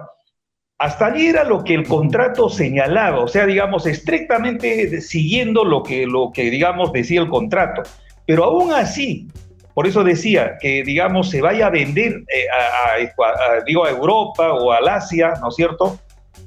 hasta 0.83 1.05
allí 1.05 1.27
era 1.27 1.45
lo 1.45 1.63
que 1.63 1.75
el 1.75 1.87
contrato 1.87 2.49
señalaba, 2.49 3.19
o 3.19 3.27
sea, 3.29 3.45
digamos, 3.45 3.85
estrictamente 3.85 4.99
siguiendo 4.99 5.63
lo 5.63 5.81
que, 5.81 6.05
lo 6.05 6.31
que 6.33 6.49
digamos, 6.49 6.91
decía 6.91 7.21
el 7.21 7.29
contrato. 7.29 7.83
Pero 8.25 8.45
aún 8.45 8.71
así, 8.71 9.27
por 9.73 9.87
eso 9.87 10.03
decía 10.03 10.57
que, 10.59 10.83
digamos, 10.83 11.29
se 11.29 11.41
vaya 11.41 11.67
a 11.67 11.69
vender 11.69 12.23
eh, 12.33 12.45
a, 12.49 13.63
digo, 13.65 13.85
a 13.85 13.89
Europa 13.89 14.53
o 14.53 14.71
al 14.71 14.87
Asia, 14.87 15.33
¿no 15.41 15.49
es 15.49 15.55
cierto? 15.55 15.99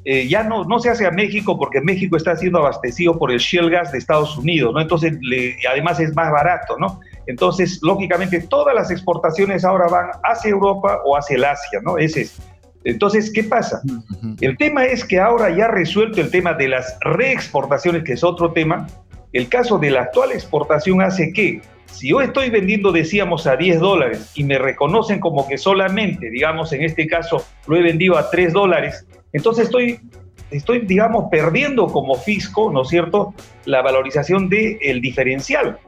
Eh, 0.04 0.28
ya 0.28 0.44
no, 0.44 0.64
no 0.64 0.78
se 0.78 0.88
hace 0.88 1.04
a 1.04 1.10
México 1.10 1.58
porque 1.58 1.80
México 1.80 2.16
está 2.16 2.36
siendo 2.36 2.60
abastecido 2.60 3.18
por 3.18 3.32
el 3.32 3.38
shale 3.38 3.70
gas 3.70 3.90
de 3.90 3.98
Estados 3.98 4.38
Unidos, 4.38 4.72
¿no? 4.72 4.80
Entonces, 4.80 5.18
además 5.68 5.98
es 5.98 6.14
más 6.14 6.30
barato, 6.30 6.76
¿no? 6.78 7.00
Entonces, 7.26 7.80
lógicamente, 7.82 8.40
todas 8.42 8.72
las 8.74 8.92
exportaciones 8.92 9.64
ahora 9.64 9.88
van 9.88 10.10
hacia 10.22 10.50
Europa 10.50 11.00
o 11.04 11.16
hacia 11.16 11.36
el 11.36 11.44
Asia, 11.44 11.80
¿no? 11.82 11.98
Ese 11.98 12.22
es. 12.22 12.38
Entonces, 12.84 13.32
¿qué 13.32 13.42
pasa? 13.42 13.82
El 14.40 14.56
tema 14.56 14.84
es 14.84 15.04
que 15.04 15.18
ahora 15.18 15.50
ya 15.50 15.66
resuelto 15.66 16.20
el 16.20 16.30
tema 16.30 16.54
de 16.54 16.68
las 16.68 16.96
reexportaciones, 17.00 18.04
que 18.04 18.12
es 18.12 18.22
otro 18.22 18.52
tema, 18.52 18.86
el 19.36 19.48
caso 19.48 19.78
de 19.78 19.90
la 19.90 20.02
actual 20.02 20.32
exportación 20.32 21.02
hace 21.02 21.32
que, 21.32 21.60
si 21.86 22.10
yo 22.10 22.20
estoy 22.20 22.50
vendiendo, 22.50 22.92
decíamos, 22.92 23.46
a 23.46 23.56
10 23.56 23.80
dólares 23.80 24.30
y 24.34 24.44
me 24.44 24.58
reconocen 24.58 25.20
como 25.20 25.48
que 25.48 25.58
solamente, 25.58 26.30
digamos, 26.30 26.72
en 26.72 26.82
este 26.82 27.06
caso, 27.06 27.44
lo 27.66 27.76
he 27.76 27.82
vendido 27.82 28.16
a 28.16 28.30
3 28.30 28.52
dólares, 28.52 29.06
entonces 29.32 29.64
estoy, 29.64 30.00
estoy 30.50 30.80
digamos, 30.80 31.26
perdiendo 31.30 31.86
como 31.86 32.16
fisco, 32.16 32.70
¿no 32.70 32.82
es 32.82 32.88
cierto?, 32.88 33.34
la 33.64 33.82
valorización 33.82 34.48
del 34.48 34.78
el 34.80 35.00
diferencial. 35.00 35.78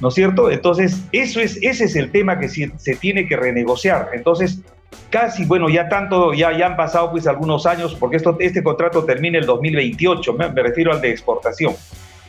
¿no 0.00 0.08
es 0.08 0.14
cierto? 0.14 0.50
Entonces, 0.50 1.02
eso 1.12 1.40
es, 1.40 1.58
ese 1.62 1.84
es 1.84 1.94
el 1.94 2.10
tema 2.10 2.38
que 2.38 2.48
se, 2.48 2.72
se 2.78 2.96
tiene 2.96 3.28
que 3.28 3.36
renegociar. 3.36 4.08
Entonces, 4.14 4.62
casi, 5.10 5.44
bueno, 5.44 5.68
ya 5.68 5.88
tanto, 5.88 6.32
ya, 6.32 6.56
ya 6.56 6.66
han 6.66 6.76
pasado 6.76 7.10
pues 7.10 7.26
algunos 7.26 7.66
años, 7.66 7.94
porque 7.98 8.18
este 8.40 8.62
contrato 8.62 9.04
termina 9.04 9.38
el 9.38 9.46
2028, 9.46 10.32
me, 10.34 10.50
me 10.50 10.62
refiero 10.62 10.92
al 10.92 11.00
de 11.00 11.10
exportación. 11.10 11.74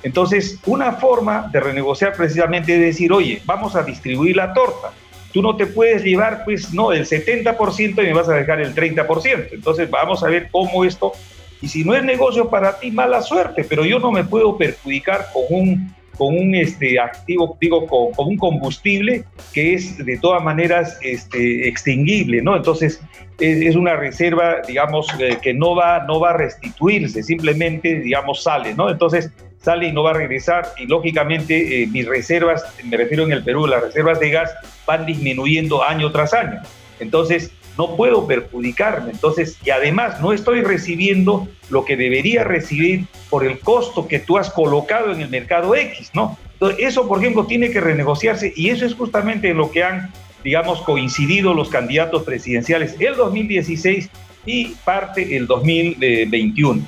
Entonces, 0.04 0.60
una 0.66 0.94
forma 0.94 1.50
de 1.52 1.60
renegociar 1.60 2.14
precisamente 2.14 2.74
es 2.74 2.80
decir, 2.80 3.12
oye, 3.14 3.42
vamos 3.46 3.76
a 3.76 3.84
distribuir 3.84 4.36
la 4.36 4.54
torta. 4.54 4.92
Tú 5.32 5.42
no 5.42 5.56
te 5.56 5.66
puedes 5.66 6.04
llevar, 6.04 6.44
pues, 6.44 6.74
no, 6.74 6.92
el 6.92 7.06
70% 7.06 8.04
y 8.04 8.08
me 8.08 8.14
vas 8.14 8.28
a 8.28 8.34
dejar 8.34 8.60
el 8.60 8.76
30%. 8.76 9.50
Entonces, 9.54 9.90
vamos 9.90 10.24
a 10.24 10.28
ver 10.28 10.50
cómo 10.52 10.84
esto, 10.84 11.14
y 11.62 11.68
si 11.68 11.84
no 11.84 11.96
es 11.96 12.04
negocio 12.04 12.50
para 12.50 12.80
ti, 12.80 12.92
mala 12.92 13.22
suerte, 13.22 13.64
pero 13.64 13.86
yo 13.86 14.00
no 14.00 14.12
me 14.12 14.24
puedo 14.24 14.58
perjudicar 14.58 15.28
con 15.32 15.44
un 15.50 16.02
con 16.18 16.38
un 16.38 16.54
este, 16.54 17.00
activo, 17.00 17.58
digo, 17.60 17.88
con, 17.88 18.28
un 18.28 18.38
combustible 18.38 19.24
que 19.54 19.74
es 19.74 19.98
de 20.06 20.20
todas 20.20 20.44
maneras 20.44 21.00
este, 21.02 21.68
extinguible, 21.68 22.44
¿no? 22.44 22.56
Entonces, 22.56 23.02
es, 23.40 23.76
una 23.76 23.96
reserva, 23.96 24.58
digamos, 24.68 25.08
eh, 25.20 25.40
que 25.42 25.52
no 25.54 25.74
va, 25.74 26.04
no 26.04 26.20
va 26.20 26.30
a 26.30 26.38
restituirse, 26.38 27.24
simplemente, 27.24 28.02
digamos, 28.02 28.44
sale, 28.44 28.76
¿no? 28.76 28.92
Entonces, 28.92 29.32
sale 29.62 29.88
y 29.88 29.92
no 29.92 30.04
va 30.04 30.12
a 30.12 30.16
regresar 30.16 30.74
y 30.78 30.88
lógicamente 30.88 31.84
eh, 31.84 31.88
mis 31.88 32.08
reservas, 32.08 32.64
me 32.84 32.98
refiero 32.98 33.24
en 33.24 33.32
el 33.32 33.44
Perú, 33.44 33.68
las 33.68 33.82
reservas 33.82 34.20
de 34.20 34.32
gas 34.32 34.52
van 34.86 35.06
disminuyendo 35.06 35.84
año 35.84 36.12
tras 36.12 36.34
año. 36.34 36.62
Entonces, 37.00 37.52
no 37.78 37.96
puedo 37.96 38.28
perjudicarme. 38.28 39.12
Entonces, 39.12 39.58
y 39.64 39.70
además 39.70 40.20
no 40.20 40.34
estoy 40.34 40.62
recibiendo 40.62 41.48
lo 41.70 41.86
que 41.86 41.96
debería 41.96 42.44
recibir 42.44 43.06
por 43.30 43.46
el 43.46 43.60
costo 43.60 44.08
que 44.08 44.20
tú 44.20 44.38
has 44.38 44.50
colocado 44.50 45.12
en 45.12 45.22
el 45.22 45.30
mercado 45.30 45.76
X, 45.76 46.12
¿no? 46.14 46.38
Entonces, 46.54 46.86
eso, 46.86 47.08
por 47.08 47.20
ejemplo, 47.20 47.46
tiene 47.46 47.72
que 47.72 47.80
renegociarse 47.80 48.54
y 48.56 48.70
eso 48.70 48.86
es 48.86 48.94
justamente 48.94 49.54
lo 49.54 49.72
que 49.72 49.84
han, 49.84 50.12
digamos, 50.44 50.82
coincidido 50.82 51.54
los 51.54 51.70
candidatos 51.70 52.24
presidenciales 52.24 52.96
el 53.00 53.16
2016 53.16 54.10
y 54.46 54.76
parte 54.84 55.36
el 55.36 55.48
2021. 55.48 56.82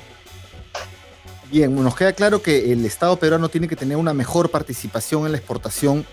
Bien, 1.54 1.72
nos 1.72 1.94
queda 1.94 2.12
claro 2.14 2.42
que 2.42 2.72
el 2.72 2.84
Estado 2.84 3.16
peruano 3.16 3.48
tiene 3.48 3.68
que 3.68 3.76
tener 3.76 3.96
una 3.96 4.12
mejor 4.12 4.50
participación 4.50 5.24
en 5.24 5.30
la 5.30 5.38
exportación 5.38 6.04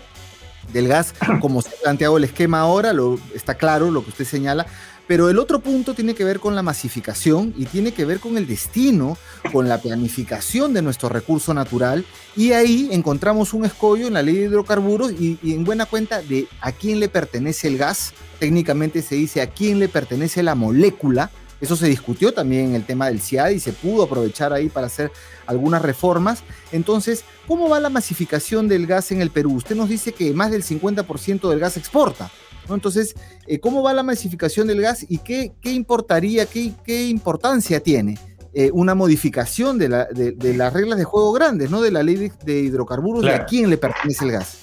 del 0.72 0.86
gas, 0.86 1.16
como 1.40 1.62
se 1.62 1.70
ha 1.70 1.82
planteado 1.82 2.16
el 2.16 2.22
esquema 2.22 2.60
ahora, 2.60 2.92
lo, 2.92 3.18
está 3.34 3.56
claro 3.56 3.90
lo 3.90 4.04
que 4.04 4.10
usted 4.10 4.24
señala, 4.24 4.68
pero 5.08 5.28
el 5.28 5.40
otro 5.40 5.58
punto 5.58 5.94
tiene 5.94 6.14
que 6.14 6.22
ver 6.22 6.38
con 6.38 6.54
la 6.54 6.62
masificación 6.62 7.52
y 7.58 7.64
tiene 7.64 7.90
que 7.90 8.04
ver 8.04 8.20
con 8.20 8.36
el 8.36 8.46
destino, 8.46 9.18
con 9.52 9.68
la 9.68 9.78
planificación 9.78 10.74
de 10.74 10.82
nuestro 10.82 11.08
recurso 11.08 11.52
natural. 11.52 12.04
Y 12.36 12.52
ahí 12.52 12.90
encontramos 12.92 13.52
un 13.52 13.64
escollo 13.64 14.06
en 14.06 14.14
la 14.14 14.22
ley 14.22 14.36
de 14.36 14.44
hidrocarburos 14.44 15.10
y, 15.10 15.40
y, 15.42 15.54
en 15.54 15.64
buena 15.64 15.86
cuenta 15.86 16.22
de 16.22 16.46
a 16.60 16.70
quién 16.70 17.00
le 17.00 17.08
pertenece 17.08 17.66
el 17.66 17.78
gas. 17.78 18.14
Técnicamente 18.38 19.02
se 19.02 19.16
dice 19.16 19.42
a 19.42 19.48
quién 19.48 19.80
le 19.80 19.88
pertenece 19.88 20.44
la 20.44 20.54
molécula 20.54 21.32
eso 21.62 21.76
se 21.76 21.86
discutió 21.86 22.34
también 22.34 22.70
en 22.70 22.74
el 22.74 22.84
tema 22.84 23.06
del 23.06 23.20
CIAD 23.20 23.50
y 23.50 23.60
se 23.60 23.72
pudo 23.72 24.02
aprovechar 24.02 24.52
ahí 24.52 24.68
para 24.68 24.88
hacer 24.88 25.12
algunas 25.46 25.80
reformas. 25.80 26.42
Entonces, 26.72 27.24
¿cómo 27.46 27.68
va 27.68 27.78
la 27.78 27.88
masificación 27.88 28.66
del 28.66 28.88
gas 28.88 29.12
en 29.12 29.20
el 29.20 29.30
Perú? 29.30 29.54
Usted 29.54 29.76
nos 29.76 29.88
dice 29.88 30.10
que 30.10 30.34
más 30.34 30.50
del 30.50 30.64
50% 30.64 31.48
del 31.48 31.60
gas 31.60 31.76
exporta. 31.76 32.32
¿no? 32.68 32.74
Entonces, 32.74 33.14
eh, 33.46 33.60
¿cómo 33.60 33.80
va 33.84 33.92
la 33.92 34.02
masificación 34.02 34.66
del 34.66 34.80
gas 34.80 35.06
y 35.08 35.18
qué, 35.18 35.52
qué 35.60 35.70
importaría, 35.70 36.46
qué, 36.46 36.72
qué 36.84 37.06
importancia 37.06 37.78
tiene? 37.78 38.18
Eh, 38.54 38.70
una 38.72 38.96
modificación 38.96 39.78
de, 39.78 39.88
la, 39.88 40.06
de, 40.06 40.54
las 40.54 40.72
reglas 40.72 40.98
de 40.98 41.04
juego 41.04 41.32
grandes, 41.32 41.70
¿no? 41.70 41.80
De 41.80 41.92
la 41.92 42.02
ley 42.02 42.30
de, 42.44 42.58
hidrocarburos, 42.58 43.22
de 43.22 43.30
a 43.32 43.46
quién 43.46 43.70
le 43.70 43.78
pertenece 43.78 44.24
el 44.24 44.32
gas. 44.32 44.58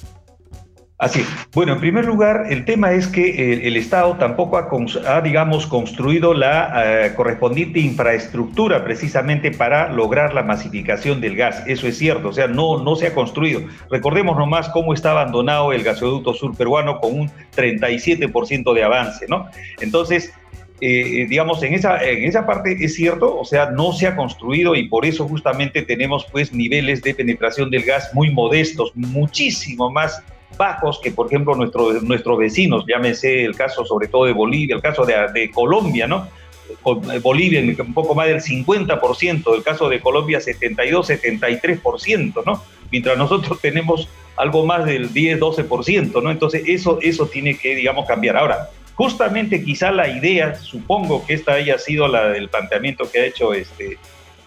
Así, 1.00 1.24
bueno, 1.54 1.72
en 1.72 1.80
primer 1.80 2.04
lugar, 2.04 2.48
el 2.50 2.66
tema 2.66 2.92
es 2.92 3.08
que 3.08 3.66
el, 3.66 3.78
Estado 3.78 4.18
tampoco 4.18 4.58
ha, 4.58 5.22
digamos, 5.22 5.66
construido 5.66 6.34
la 6.34 7.06
eh, 7.06 7.14
correspondiente 7.16 7.80
infraestructura 7.80 8.84
precisamente 8.84 9.52
para 9.52 9.94
lograr 9.94 10.34
la 10.34 10.44
masificación 10.44 11.22
del 11.22 11.38
gas. 11.38 11.64
Eso 11.68 11.88
es 11.88 11.98
cierto, 11.98 12.28
o 12.28 12.34
sea, 12.34 12.48
no, 12.48 12.84
no 12.84 12.98
se 12.98 13.08
ha 13.08 13.14
construido. 13.14 13.62
Recordemos 13.90 14.38
nomás 14.38 14.68
cómo 14.68 14.94
está 14.94 15.12
abandonado 15.12 15.72
el 15.72 15.84
gasoducto 15.84 16.34
sur 16.34 16.54
peruano 16.58 17.00
con 17.00 17.18
un 17.18 17.32
37% 17.56 18.74
de 18.74 18.84
avance, 18.84 19.26
¿no? 19.30 19.48
Entonces, 19.80 20.34
eh, 20.82 21.28
digamos, 21.30 21.64
en 21.64 21.76
esa, 21.76 22.04
en 22.04 22.26
esa 22.26 22.46
parte 22.46 22.76
es 22.78 22.96
cierto, 22.96 23.40
o 23.40 23.46
sea, 23.46 23.72
no 23.72 23.94
se 23.94 24.06
ha 24.06 24.18
construido 24.18 24.76
y 24.76 24.90
por 24.90 25.06
eso 25.06 25.26
justamente 25.30 25.82
tenemos 25.82 26.26
pues 26.30 26.52
niveles 26.52 27.02
de 27.02 27.16
penetración 27.16 27.70
del 27.70 27.84
gas 27.84 28.14
muy 28.14 28.32
modestos, 28.32 28.92
muchísimo 28.96 29.90
más 29.90 30.22
bajos 30.58 31.00
que, 31.02 31.12
por 31.12 31.28
ejemplo, 31.28 31.56
nuestro, 31.56 31.94
nuestros 32.02 32.38
vecinos, 32.38 32.86
llámese 32.88 33.46
el 33.46 33.56
caso 33.56 33.86
sobre 33.86 34.08
todo 34.08 34.26
de 34.26 34.34
Bolivia, 34.34 34.76
el 34.76 34.82
caso 34.82 35.06
de, 35.06 35.52
Colombia, 35.52 36.08
¿no? 36.08 36.28
Eh, 36.70 37.20
Bolivia 37.20 37.62
un 37.80 37.94
poco 37.94 38.14
más 38.16 38.28
del 38.28 38.42
50%, 38.42 39.56
el 39.56 39.64
caso 39.64 39.90
de 39.90 40.00
Colombia 40.00 40.40
72, 40.40 41.10
73%, 41.10 42.44
¿no? 42.46 42.64
Mientras 42.92 43.18
nosotros 43.18 43.60
tenemos 43.62 44.08
algo 44.36 44.66
más 44.66 44.86
del 44.86 45.14
10, 45.14 45.40
12%, 45.40 46.22
¿no? 46.22 46.32
Entonces 46.32 46.64
eso, 46.66 47.00
eso 47.02 47.28
tiene 47.28 47.58
que, 47.58 47.76
digamos, 47.76 48.06
cambiar. 48.08 48.38
Ahora, 48.38 48.70
justamente 48.96 49.64
quizá 49.64 49.92
la 49.92 50.10
idea, 50.10 50.56
supongo 50.56 51.26
que 51.26 51.34
esta 51.34 51.54
haya 51.54 51.78
sido 51.78 52.08
la 52.08 52.30
del 52.30 52.50
planteamiento 52.50 53.10
que 53.10 53.20
ha 53.20 53.26
hecho, 53.26 53.54
este, 53.54 53.98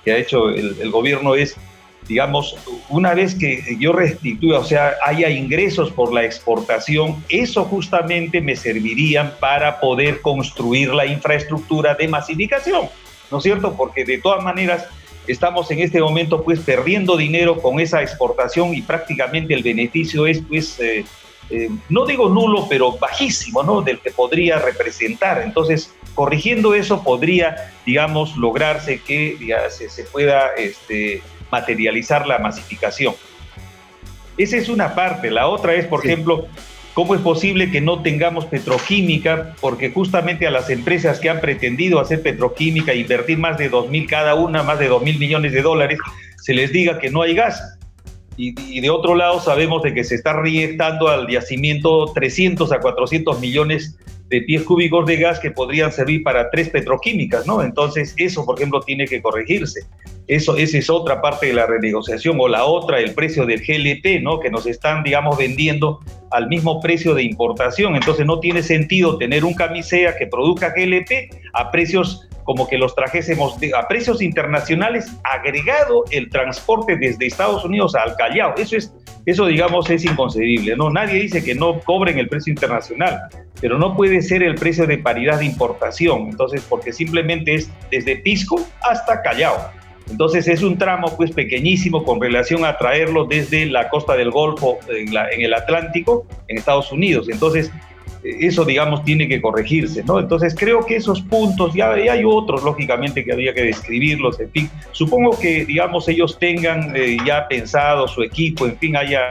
que 0.04 0.12
ha 0.12 0.18
hecho 0.18 0.50
el 0.50 0.90
gobierno, 0.90 1.34
es 1.34 1.56
digamos, 2.12 2.56
una 2.90 3.14
vez 3.14 3.34
que 3.34 3.74
yo 3.80 3.94
restituya, 3.94 4.58
o 4.58 4.64
sea, 4.64 4.96
haya 5.02 5.30
ingresos 5.30 5.90
por 5.90 6.12
la 6.12 6.24
exportación, 6.24 7.24
eso 7.30 7.64
justamente 7.64 8.42
me 8.42 8.54
serviría 8.54 9.38
para 9.40 9.80
poder 9.80 10.20
construir 10.20 10.92
la 10.92 11.06
infraestructura 11.06 11.94
de 11.94 12.08
masificación, 12.08 12.90
¿no 13.30 13.38
es 13.38 13.42
cierto? 13.42 13.72
Porque 13.78 14.04
de 14.04 14.18
todas 14.18 14.44
maneras 14.44 14.84
estamos 15.26 15.70
en 15.70 15.78
este 15.78 16.02
momento 16.02 16.42
pues 16.42 16.60
perdiendo 16.60 17.16
dinero 17.16 17.56
con 17.62 17.80
esa 17.80 18.02
exportación 18.02 18.74
y 18.74 18.82
prácticamente 18.82 19.54
el 19.54 19.62
beneficio 19.62 20.26
es 20.26 20.42
pues, 20.46 20.78
eh, 20.80 21.06
eh, 21.48 21.70
no 21.88 22.04
digo 22.04 22.28
nulo, 22.28 22.66
pero 22.68 22.92
bajísimo, 22.98 23.62
¿no? 23.62 23.80
Del 23.80 24.00
que 24.00 24.10
podría 24.10 24.58
representar. 24.58 25.40
Entonces, 25.40 25.94
corrigiendo 26.14 26.74
eso 26.74 27.02
podría, 27.02 27.72
digamos, 27.86 28.36
lograrse 28.36 29.00
que 29.00 29.38
se, 29.70 29.88
se, 29.88 30.04
pueda 30.04 30.48
este, 30.58 31.22
materializar 31.52 32.26
la 32.26 32.38
masificación. 32.38 33.14
Esa 34.38 34.56
es 34.56 34.68
una 34.68 34.94
parte. 34.94 35.30
La 35.30 35.46
otra 35.46 35.74
es, 35.74 35.86
por 35.86 36.04
ejemplo, 36.04 36.48
cómo 36.94 37.14
es 37.14 37.20
posible 37.20 37.70
que 37.70 37.80
no 37.80 38.02
tengamos 38.02 38.46
petroquímica, 38.46 39.54
porque 39.60 39.90
justamente 39.90 40.46
a 40.46 40.50
las 40.50 40.70
empresas 40.70 41.20
que 41.20 41.28
han 41.28 41.40
pretendido 41.40 42.00
hacer 42.00 42.22
petroquímica, 42.22 42.94
invertir 42.94 43.38
más 43.38 43.58
de 43.58 43.68
2 43.68 43.90
mil 43.90 44.06
cada 44.06 44.34
una, 44.34 44.62
más 44.62 44.78
de 44.78 44.88
2 44.88 45.02
mil 45.02 45.18
millones 45.18 45.52
de 45.52 45.62
dólares, 45.62 45.98
se 46.38 46.54
les 46.54 46.72
diga 46.72 46.98
que 46.98 47.10
no 47.10 47.22
hay 47.22 47.34
gas. 47.34 47.78
Y, 48.38 48.54
y, 48.74 48.80
de 48.80 48.88
otro 48.88 49.14
lado 49.14 49.40
sabemos 49.40 49.82
de 49.82 49.92
que 49.92 50.04
se 50.04 50.14
está 50.14 50.32
reinyectando 50.32 51.08
al 51.08 51.28
yacimiento 51.28 52.06
300 52.14 52.72
a 52.72 52.80
400 52.80 53.38
millones 53.40 53.98
de 54.32 54.40
pies 54.40 54.62
cúbicos 54.62 55.04
de 55.04 55.18
gas 55.18 55.38
que 55.38 55.50
podrían 55.50 55.92
servir 55.92 56.22
para 56.22 56.50
tres 56.50 56.70
petroquímicas, 56.70 57.46
¿no? 57.46 57.62
Entonces, 57.62 58.14
eso, 58.16 58.46
por 58.46 58.56
ejemplo, 58.56 58.80
tiene 58.80 59.06
que 59.06 59.20
corregirse. 59.20 59.82
Eso, 60.26 60.56
esa 60.56 60.78
es 60.78 60.88
otra 60.88 61.20
parte 61.20 61.46
de 61.46 61.54
la 61.54 61.66
renegociación. 61.66 62.38
O 62.40 62.48
la 62.48 62.64
otra, 62.64 63.00
el 63.00 63.14
precio 63.14 63.46
del 63.46 63.60
GLP, 63.60 64.22
¿no? 64.22 64.40
Que 64.40 64.50
nos 64.50 64.66
están, 64.66 65.02
digamos, 65.02 65.36
vendiendo 65.36 66.00
al 66.30 66.48
mismo 66.48 66.80
precio 66.80 67.14
de 67.14 67.22
importación. 67.22 67.96
Entonces, 67.96 68.26
no 68.26 68.40
tiene 68.40 68.62
sentido 68.62 69.18
tener 69.18 69.44
un 69.44 69.54
camisea 69.54 70.16
que 70.16 70.26
produzca 70.26 70.72
GLP 70.74 71.34
a 71.52 71.70
precios 71.70 72.28
como 72.44 72.66
que 72.66 72.76
los 72.76 72.94
trajésemos 72.96 73.56
a 73.76 73.86
precios 73.86 74.20
internacionales, 74.20 75.12
agregado 75.22 76.04
el 76.10 76.28
transporte 76.28 76.96
desde 76.96 77.26
Estados 77.26 77.64
Unidos 77.64 77.94
al 77.94 78.16
Callao. 78.16 78.54
Eso 78.56 78.76
es 78.76 78.92
eso, 79.24 79.46
digamos, 79.46 79.88
es 79.90 80.04
inconcebible. 80.04 80.76
¿no? 80.76 80.90
Nadie 80.90 81.20
dice 81.20 81.44
que 81.44 81.54
no 81.54 81.80
cobren 81.80 82.18
el 82.18 82.28
precio 82.28 82.50
internacional, 82.50 83.20
pero 83.60 83.78
no 83.78 83.96
puede 83.96 84.20
ser 84.22 84.42
el 84.42 84.56
precio 84.56 84.86
de 84.86 84.98
paridad 84.98 85.38
de 85.38 85.44
importación. 85.44 86.28
Entonces, 86.30 86.64
porque 86.68 86.92
simplemente 86.92 87.54
es 87.54 87.70
desde 87.90 88.16
Pisco 88.16 88.60
hasta 88.82 89.22
Callao. 89.22 89.70
Entonces 90.12 90.46
es 90.46 90.62
un 90.62 90.76
tramo 90.76 91.16
pues 91.16 91.32
pequeñísimo 91.32 92.04
con 92.04 92.20
relación 92.20 92.64
a 92.66 92.76
traerlo 92.76 93.24
desde 93.24 93.66
la 93.66 93.88
costa 93.88 94.14
del 94.14 94.30
Golfo 94.30 94.78
en, 94.88 95.08
en 95.08 95.40
el 95.40 95.54
Atlántico 95.54 96.26
en 96.48 96.58
Estados 96.58 96.92
Unidos. 96.92 97.28
Entonces 97.30 97.72
eso, 98.24 98.64
digamos, 98.64 99.04
tiene 99.04 99.26
que 99.26 99.40
corregirse, 99.40 100.04
¿no? 100.04 100.20
Entonces 100.20 100.54
creo 100.56 100.86
que 100.86 100.96
esos 100.96 101.22
puntos, 101.22 101.74
ya, 101.74 101.92
hay 101.92 102.22
otros, 102.24 102.62
lógicamente, 102.62 103.24
que 103.24 103.32
había 103.32 103.52
que 103.52 103.62
describirlos, 103.62 104.38
en 104.38 104.50
fin. 104.50 104.70
Supongo 104.92 105.38
que, 105.38 105.64
digamos, 105.64 106.08
ellos 106.08 106.38
tengan 106.38 106.94
eh, 106.94 107.16
ya 107.26 107.48
pensado 107.48 108.06
su 108.06 108.22
equipo, 108.22 108.66
en 108.66 108.76
fin, 108.76 108.96
haya, 108.96 109.30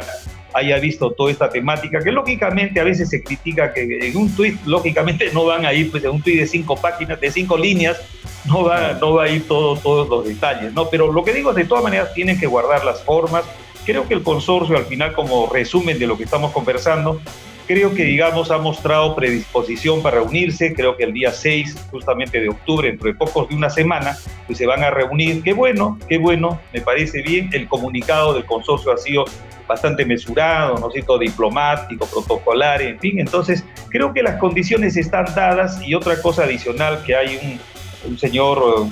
haya 0.54 0.78
visto 0.80 1.12
toda 1.12 1.32
esta 1.32 1.50
temática, 1.50 2.00
que 2.00 2.12
lógicamente 2.12 2.82
a 2.82 2.84
veces 2.84 3.10
se 3.10 3.24
critica 3.24 3.74
que 3.74 4.10
en 4.10 4.18
un 4.18 4.36
tuit, 4.36 4.58
lógicamente, 4.66 5.30
no 5.34 5.46
van 5.46 5.66
a 5.66 5.74
ir, 5.74 5.90
pues, 5.90 6.04
en 6.04 6.12
un 6.12 6.22
tuit 6.22 6.40
de 6.40 6.48
cinco 6.48 6.76
páginas, 6.76 7.20
de 7.22 7.32
cinco 7.32 7.58
líneas, 7.58 8.02
no 8.52 8.64
va, 8.64 8.94
no 8.94 9.14
va 9.14 9.24
a 9.24 9.30
ir 9.30 9.48
todo, 9.48 9.76
todos 9.78 10.10
los 10.10 10.26
detalles, 10.26 10.74
¿no? 10.74 10.90
Pero 10.90 11.12
lo 11.12 11.24
que 11.24 11.34
digo 11.34 11.52
es, 11.52 11.56
de 11.56 11.66
todas 11.66 11.84
maneras, 11.84 12.14
tienen 12.14 12.40
que 12.40 12.48
guardar 12.48 12.84
las 12.84 13.04
formas, 13.04 13.44
creo 13.86 14.08
que 14.08 14.14
el 14.14 14.24
consorcio 14.24 14.78
al 14.78 14.86
final, 14.86 15.14
como 15.14 15.48
resumen 15.48 15.98
de 15.98 16.08
lo 16.08 16.18
que 16.18 16.24
estamos 16.24 16.52
conversando, 16.52 17.20
creo 17.68 17.94
que, 17.94 18.04
digamos, 18.04 18.52
ha 18.52 18.58
mostrado 18.58 19.16
predisposición 19.16 20.02
para 20.02 20.18
reunirse. 20.18 20.74
Creo 20.74 20.98
que 20.98 21.04
el 21.04 21.14
día 21.14 21.32
6, 21.32 21.88
justamente 21.90 22.42
de 22.42 22.50
octubre, 22.50 22.90
dentro 22.90 23.08
de 23.08 23.14
pocos 23.14 23.48
de 23.48 23.56
una 23.56 23.70
semana, 23.70 24.18
pues 24.46 24.58
se 24.58 24.66
van 24.66 24.84
a 24.84 24.90
reunir. 24.90 25.42
Qué 25.42 25.54
bueno, 25.54 25.98
qué 26.10 26.18
bueno, 26.18 26.60
me 26.74 26.82
parece 26.82 27.22
bien. 27.22 27.50
El 27.54 27.68
comunicado 27.70 28.34
del 28.34 28.46
consorcio 28.46 28.92
ha 28.92 28.98
sido 28.98 29.26
bastante 29.68 30.04
mesurado, 30.04 30.78
¿no 30.80 30.90
es 30.94 31.06
diplomático, 31.22 32.06
protocolar, 32.06 32.82
en 32.82 33.00
fin. 33.00 33.20
Entonces, 33.20 33.64
creo 33.90 34.12
que 34.12 34.22
las 34.22 34.36
condiciones 34.36 34.98
están 34.98 35.26
dadas 35.34 35.82
y 35.82 35.96
otra 35.96 36.22
cosa 36.22 36.44
adicional 36.44 37.02
que 37.06 37.16
hay 37.16 37.40
un, 37.42 37.60
un 38.06 38.18
señor 38.18 38.90
eh, 38.90 38.92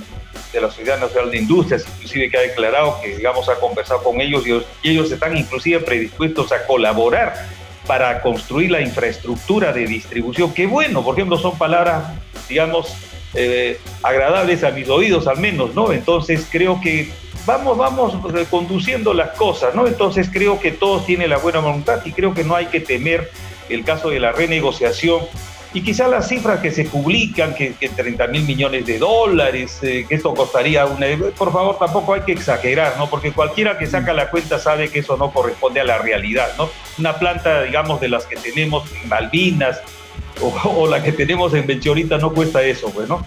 de 0.52 0.60
la 0.60 0.68
Sociedad 0.68 0.98
Nacional 0.98 1.30
de 1.30 1.38
Industrias, 1.38 1.84
inclusive 1.96 2.30
que 2.30 2.36
ha 2.36 2.42
declarado 2.42 3.00
que, 3.02 3.16
digamos, 3.16 3.48
ha 3.48 3.56
conversado 3.56 4.02
con 4.02 4.20
ellos 4.20 4.46
y, 4.46 4.52
y 4.86 4.92
ellos 4.92 5.10
están 5.10 5.36
inclusive 5.36 5.80
predispuestos 5.80 6.52
a 6.52 6.66
colaborar 6.66 7.48
para 7.86 8.20
construir 8.22 8.70
la 8.70 8.80
infraestructura 8.80 9.72
de 9.72 9.86
distribución. 9.86 10.52
Qué 10.54 10.66
bueno, 10.66 11.02
por 11.04 11.16
ejemplo, 11.16 11.38
son 11.38 11.58
palabras, 11.58 12.12
digamos, 12.48 12.94
eh, 13.34 13.78
agradables 14.02 14.64
a 14.64 14.70
mis 14.70 14.88
oídos 14.88 15.26
al 15.26 15.38
menos, 15.38 15.74
¿no? 15.74 15.92
Entonces 15.92 16.46
creo 16.50 16.80
que 16.80 17.10
vamos, 17.46 17.76
vamos 17.78 18.14
conduciendo 18.50 19.14
las 19.14 19.30
cosas, 19.30 19.74
¿no? 19.74 19.86
Entonces 19.86 20.28
creo 20.32 20.60
que 20.60 20.72
todos 20.72 21.06
tienen 21.06 21.30
la 21.30 21.38
buena 21.38 21.60
voluntad 21.60 22.04
y 22.04 22.12
creo 22.12 22.34
que 22.34 22.44
no 22.44 22.54
hay 22.56 22.66
que 22.66 22.80
temer 22.80 23.30
el 23.68 23.84
caso 23.84 24.10
de 24.10 24.20
la 24.20 24.32
renegociación 24.32 25.20
y 25.72 25.82
quizás 25.82 26.10
las 26.10 26.28
cifras 26.28 26.60
que 26.60 26.72
se 26.72 26.84
publican, 26.84 27.54
que, 27.54 27.74
que 27.74 27.88
30 27.88 28.26
mil 28.26 28.42
millones 28.42 28.86
de 28.86 28.98
dólares, 28.98 29.78
eh, 29.82 30.04
que 30.08 30.16
esto 30.16 30.34
costaría 30.34 30.84
una... 30.86 31.06
Por 31.36 31.52
favor, 31.52 31.78
tampoco 31.78 32.14
hay 32.14 32.22
que 32.22 32.32
exagerar, 32.32 32.96
¿no? 32.98 33.08
Porque 33.08 33.32
cualquiera 33.32 33.78
que 33.78 33.86
saca 33.86 34.12
la 34.12 34.30
cuenta 34.30 34.58
sabe 34.58 34.88
que 34.88 34.98
eso 34.98 35.16
no 35.16 35.30
corresponde 35.32 35.80
a 35.80 35.84
la 35.84 35.98
realidad, 35.98 36.48
¿no? 36.58 36.68
Una 36.98 37.18
planta, 37.18 37.62
digamos, 37.62 38.00
de 38.00 38.08
las 38.08 38.26
que 38.26 38.36
tenemos 38.36 38.84
en 39.00 39.08
Malvinas 39.08 39.80
o, 40.40 40.88
la 40.88 41.02
que 41.02 41.12
tenemos 41.12 41.54
en 41.54 41.66
Belchorita 41.66 42.18
no 42.18 42.32
cuesta 42.32 42.62
eso, 42.62 42.90
pues, 42.90 43.08
¿no? 43.08 43.24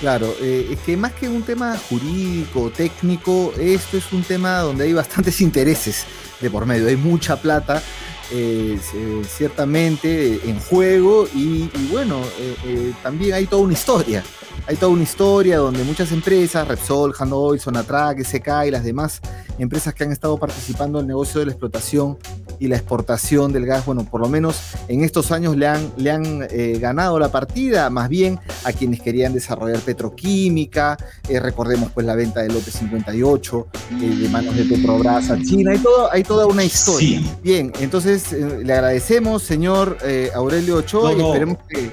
Claro, 0.00 0.34
eh, 0.40 0.68
es 0.72 0.78
que 0.80 0.96
más 0.96 1.12
que 1.12 1.28
un 1.28 1.42
tema 1.42 1.76
jurídico, 1.88 2.70
técnico, 2.70 3.52
esto 3.58 3.96
es 3.96 4.12
un 4.12 4.22
tema 4.22 4.58
donde 4.58 4.84
hay 4.84 4.92
bastantes 4.92 5.40
intereses 5.40 6.04
de 6.40 6.50
por 6.50 6.66
medio, 6.66 6.86
hay 6.86 6.96
mucha 6.96 7.36
plata 7.40 7.82
eh, 8.30 8.78
ciertamente 9.26 10.40
en 10.48 10.58
juego 10.60 11.26
y, 11.34 11.70
bueno, 11.90 12.20
eh, 12.38 12.56
eh, 12.64 12.92
también 13.02 13.34
hay 13.34 13.46
toda 13.46 13.62
una 13.62 13.72
historia. 13.72 14.22
Hay 14.66 14.76
toda 14.76 14.92
una 14.92 15.02
historia 15.02 15.58
donde 15.58 15.84
muchas 15.84 16.12
empresas, 16.12 16.66
Repsol, 16.66 17.14
Hanoi, 17.18 17.58
Sonatrach, 17.58 18.18
SK 18.18 18.66
y 18.66 18.70
las 18.70 18.84
demás 18.84 19.20
empresas 19.58 19.94
que 19.94 20.04
han 20.04 20.12
estado 20.12 20.38
participando 20.38 20.98
en 20.98 21.04
el 21.04 21.08
negocio 21.08 21.40
de 21.40 21.46
la 21.46 21.52
explotación 21.52 22.18
y 22.60 22.68
la 22.68 22.76
exportación 22.76 23.52
del 23.52 23.66
gas, 23.66 23.86
bueno, 23.86 24.04
por 24.04 24.20
lo 24.20 24.28
menos 24.28 24.60
en 24.88 25.04
estos 25.04 25.30
años 25.30 25.56
le 25.56 25.66
han, 25.66 25.92
le 25.96 26.10
han 26.10 26.48
ganado 26.80 27.18
la 27.18 27.30
partida, 27.30 27.88
más 27.88 28.08
bien 28.08 28.40
a 28.64 28.72
quienes 28.72 29.00
querían 29.00 29.32
desarrollar 29.32 29.80
petroquímica, 29.80 30.96
recordemos 31.28 31.92
pues 31.92 32.04
la 32.04 32.14
venta 32.14 32.42
del 32.42 32.54
lote 32.54 32.70
58 32.70 33.66
de 34.00 34.28
manos 34.28 34.56
de 34.56 34.64
Petrobras 34.64 35.30
a 35.30 35.40
China, 35.40 35.72
hay, 35.72 35.78
todo, 35.78 36.12
hay 36.12 36.22
toda 36.22 36.46
una 36.46 36.64
historia. 36.64 37.20
Bien, 37.42 37.72
entonces 37.80 38.32
eh, 38.32 38.60
le 38.64 38.72
agradecemos, 38.72 39.42
señor 39.42 39.98
eh, 40.02 40.30
Aurelio 40.34 40.76
Ochoa, 40.76 41.12
y 41.12 41.20
esperemos 41.20 41.58
que, 41.68 41.90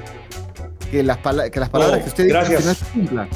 las, 1.03 1.17
que 1.51 1.59
las 1.59 1.69
palabras 1.69 2.03
que 2.03 2.09
usted 2.09 2.25
dice 2.25 2.75
se 2.75 2.85
cumplan. 2.85 3.29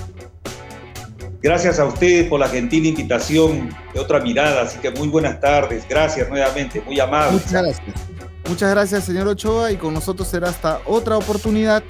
Gracias 1.42 1.80
a 1.80 1.86
usted 1.86 2.28
por 2.28 2.40
la 2.40 2.50
gentil 2.50 2.86
invitación 2.86 3.70
de 3.94 4.00
otra 4.00 4.20
mirada, 4.20 4.64
así 4.64 4.78
que 4.80 4.92
muy 4.92 5.08
buenas 5.08 5.40
tardes, 5.40 5.86
gracias 5.88 6.28
nuevamente, 6.30 6.82
muy 6.82 7.00
amable. 7.00 7.34
Muchas 7.34 7.52
gracias. 7.52 8.10
Muchas 8.48 8.72
gracias, 8.72 9.04
señor 9.06 9.28
Ochoa, 9.28 9.72
y 9.72 9.78
con 9.78 9.94
nosotros 9.94 10.28
será 10.28 10.50
hasta 10.50 10.82
otra 10.86 11.18
oportunidad. 11.18 11.84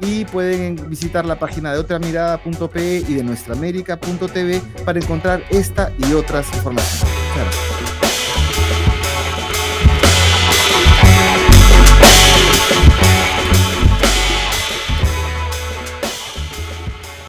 Y 0.00 0.26
pueden 0.26 0.90
visitar 0.90 1.24
la 1.24 1.38
página 1.38 1.72
de 1.72 1.78
otramirada.pe 1.78 3.04
y 3.08 3.14
de 3.14 3.22
nuestraamérica.tv 3.22 4.60
para 4.84 4.98
encontrar 4.98 5.42
esta 5.50 5.90
y 5.98 6.12
otras 6.12 6.46
informaciones. 6.54 7.02
Muchas 7.02 7.44
gracias. 7.44 7.65